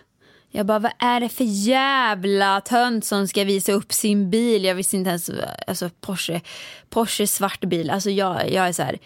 [0.51, 4.63] Jag bara, vad är det för jävla tönt som ska visa upp sin bil?
[4.63, 5.29] Jag visste inte ens,
[5.67, 6.41] alltså Porsche,
[6.89, 7.89] Porsche svart bil.
[7.89, 8.99] Alltså jag, jag är så här,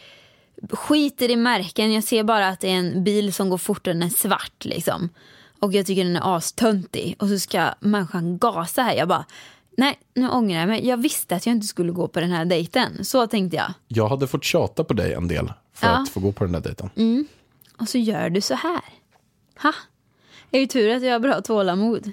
[0.69, 1.93] skiter i märken.
[1.93, 4.65] Jag ser bara att det är en bil som går fort och den är svart
[4.65, 5.09] liksom.
[5.59, 7.15] Och jag tycker den är astöntig.
[7.19, 8.95] Och så ska människan gasa här.
[8.95, 9.25] Jag bara,
[9.77, 10.87] nej nu ångrar jag mig.
[10.87, 13.05] Jag visste att jag inte skulle gå på den här dejten.
[13.05, 13.73] Så tänkte jag.
[13.87, 15.91] Jag hade fått tjata på dig en del för Ja.
[15.91, 16.03] Mm.
[16.03, 16.89] att få gå på den där dejten.
[17.77, 18.81] Och så gör du så här.
[19.61, 19.73] Ha!
[20.53, 22.11] Är ju tur att jag har bra tålamod.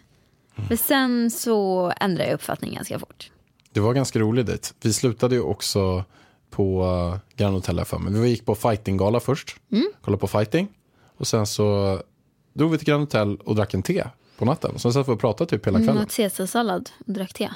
[0.68, 3.30] För sen så ändrade jag uppfattning ganska fort.
[3.72, 4.68] Det var ganska rolig dejt.
[4.82, 6.04] Vi slutade ju också
[6.50, 8.20] på uh, Grand Hotel här för mig.
[8.22, 9.20] Vi gick på fightinggala Mm.
[9.20, 9.56] först.
[10.00, 10.68] Kollade på fighting.
[11.16, 11.98] Och sen så
[12.52, 14.04] drog vi till Grand Hotel och drack en te
[14.38, 14.78] på natten.
[14.78, 16.02] Så satt vi och pratade typ hela Mm, kvällen.
[16.04, 17.50] åt caesarsallad och drack te.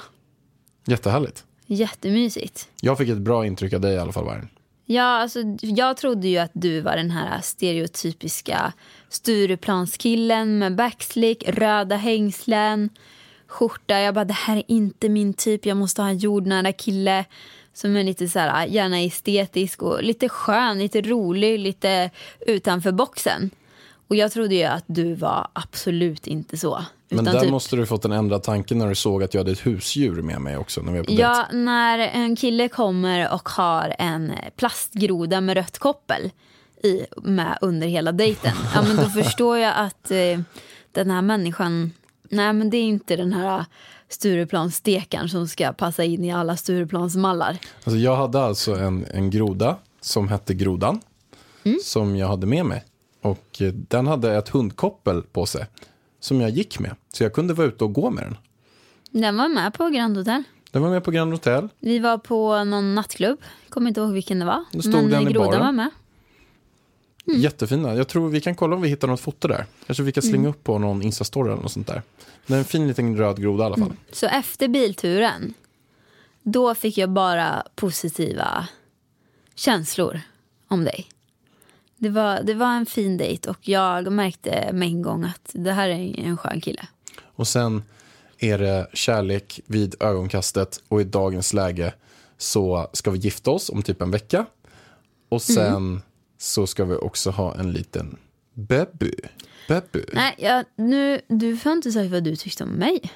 [0.85, 1.43] Jättehärligt.
[1.65, 2.69] Jättemysigt.
[2.81, 4.49] Jag fick ett bra intryck av dig i alla fall, Vargen.
[4.85, 8.73] Ja, alltså, jag trodde ju att du var den här stereotypiska
[9.09, 12.89] Stureplanskillen med backslick, röda hängslen,
[13.47, 13.99] skjorta.
[13.99, 15.65] Jag bara, det här är inte min typ.
[15.65, 17.25] Jag måste ha en jordnära kille
[17.73, 22.09] som är lite så här, gärna estetisk och lite skön, lite rolig, lite
[22.47, 23.51] utanför boxen.
[24.07, 26.85] Och jag trodde ju att du var absolut inte så.
[27.09, 29.51] Men där typ- måste du fått en ändrad tanke när du såg att jag hade
[29.51, 31.21] ett husdjur med mig också när vi var på dejt.
[31.21, 36.31] Ja, när en kille kommer och har en plastgroda med rött koppel
[36.83, 38.53] i, med under hela dejten.
[38.73, 40.39] Ja, men då förstår jag att eh,
[40.91, 41.91] den här människan,
[42.29, 43.65] nej men det är inte den här
[44.09, 47.57] Stureplansstekaren som ska passa in i alla Stureplansmallar.
[47.83, 51.01] Alltså jag hade alltså en, en groda som hette Grodan.
[51.63, 51.79] Mm.
[51.83, 52.83] Som jag hade med mig.
[53.25, 55.65] Och eh, den hade ett hundkoppel på sig.
[56.19, 56.95] Som jag gick med.
[57.13, 58.37] Så jag kunde vara ute och gå med den.
[59.11, 60.43] Den var med på Grand Hotel.
[60.71, 61.69] Den var med på Grand Hotel.
[61.79, 64.63] Vi var på någon nattklubb, kommer inte ihåg vilken det var.
[64.71, 65.89] Då stod men den i grodan var med.
[67.27, 67.41] Mm.
[67.41, 67.95] Jättefina.
[67.95, 69.65] Jag tror vi kan kolla om vi hittar något foto där.
[69.85, 70.49] Kanske vi kan slänga Mm.
[70.49, 72.01] upp på någon Insta-story eller något sånt där.
[72.47, 73.93] Det är en fin liten röd groda i alla fall.
[74.11, 75.53] Så efter bilturen,
[76.43, 78.67] då fick jag bara positiva
[79.55, 80.21] känslor
[80.67, 81.07] om dig.
[81.97, 85.71] Det var, det var en fin dejt och jag märkte med en gång att det
[85.71, 86.87] här är en skön kille.
[87.35, 87.83] Och sen
[88.39, 91.93] är det kärlek vid ögonkastet och i dagens läge
[92.37, 94.45] så ska vi gifta oss om typ en vecka.
[95.29, 96.01] Och sen
[96.37, 98.17] så ska vi också ha en liten
[98.53, 99.11] baby.
[99.67, 100.05] Baby.
[100.13, 103.11] Nej, jag, nu, du får inte säga vad du tyckte om mig.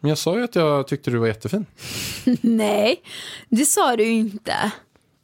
[0.00, 1.66] Men jag sa ju att jag tyckte du var jättefin.
[2.40, 3.02] Nej,
[3.48, 4.72] det sa du inte.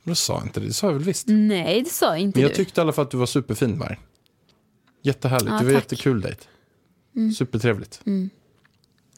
[0.05, 1.25] Jag sa inte det, det sa jag väl visst.
[1.29, 2.55] Nej, det sa inte Men jag du.
[2.57, 3.99] tyckte i alla fall att du var superfin Varg.
[5.03, 5.83] Jättehärligt, Ja, det var tack.
[5.83, 6.41] jättekul dejt.
[7.39, 8.01] Supertrevligt.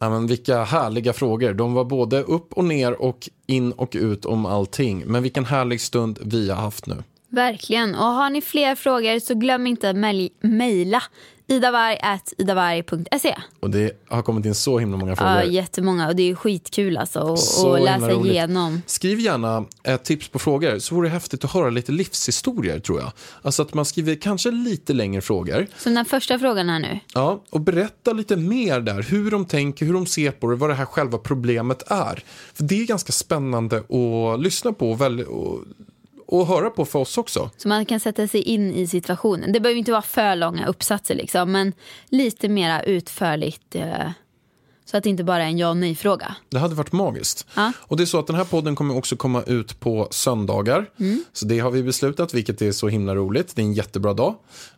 [0.01, 1.53] Ja, men vilka härliga frågor.
[1.55, 5.03] De var både upp och ner och in och ut om allting.
[5.07, 7.03] Men vilken härlig stund vi har haft nu.
[7.29, 7.95] Verkligen.
[7.95, 11.03] Och har ni fler frågor så glöm inte att mejl- mejla
[11.47, 13.35] idavarg.idavarg.se.
[13.61, 15.33] Och det har kommit in så himla många frågor.
[15.33, 16.09] Ja, jättemånga.
[16.09, 18.83] Och det är skitkul alltså Så att läsa igenom.
[18.87, 23.01] Skriv gärna ett tips på frågor, så vore det häftigt att höra lite livshistorier tror
[23.01, 23.13] jag.
[23.43, 25.67] Alltså att man skriver kanske lite längre frågor.
[25.79, 27.01] Så den första frågan här nu.
[27.15, 30.71] Ja, och berätta lite mer där, hur de tänker, hur de ser på det, vad
[30.71, 32.23] det här själva problemet är.
[32.55, 35.61] För det är ganska spännande att lyssna på och, väl, och,
[36.27, 37.51] och höra på för oss också.
[37.57, 39.53] Så man kan sätta sig in i situationen.
[39.53, 41.53] Det behöver inte vara för långa uppsatser liksom.
[41.53, 41.73] Men
[42.09, 43.75] lite mera utförligt.
[43.75, 44.11] Eh,
[44.85, 46.37] så att det inte bara är en ja och nej-fråga.
[46.49, 47.47] Det hade varit magiskt.
[47.55, 47.73] Ja.
[47.79, 50.91] Och det är så att den här podden kommer också komma ut på söndagar.
[51.33, 53.57] Så det har vi beslutat, vilket är så himla roligt.
[53.57, 54.35] Det är en jättebra dag.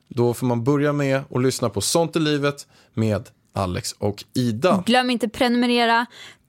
[0.09, 4.83] Då får man börja med att lyssna på Sånt i livet med Alex och Ida.
[4.87, 6.07] Glöm inte prenumerera.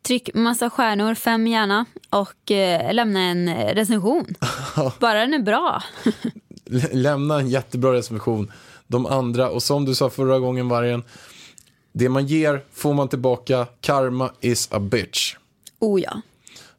[0.07, 1.85] Tryck massa stjärnor, fem gärna.
[2.09, 4.25] Och eh, lämna en eh, recension.
[4.99, 5.83] Bara den är bra.
[6.65, 8.51] Lä- Lämna en jättebra recension.
[8.87, 11.03] De andra, och som du sa förra gången vargen,
[11.93, 13.67] det man ger får man tillbaka.
[13.81, 15.35] Karma is a bitch.
[15.79, 16.21] Oh ja.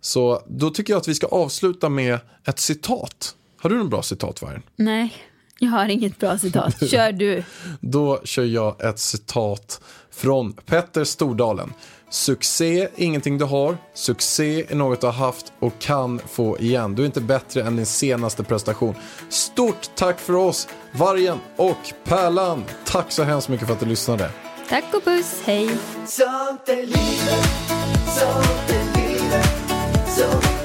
[0.01, 3.35] Så då tycker jag att vi ska avsluta med ett citat.
[3.61, 4.63] Har du någon bra citat vargen?
[4.77, 5.15] Nej,
[5.59, 6.89] jag har inget bra citat.
[6.91, 7.43] Kör du.
[7.81, 11.73] Då kör jag ett citat från Petter Stordalen.
[12.11, 16.95] Succé är ingenting du har, succé är något du har haft och kan få igen.
[16.95, 18.95] Du är inte bättre än din senaste prestation.
[19.29, 22.65] Stort tack för oss, Vargen och Pärlan.
[22.87, 24.31] Tack så hemskt mycket för att du lyssnade.
[24.69, 25.71] Tack och puss, hej.
[26.07, 27.49] Sånt är livet,
[28.07, 29.49] sånt är livet,
[30.17, 30.58] sånt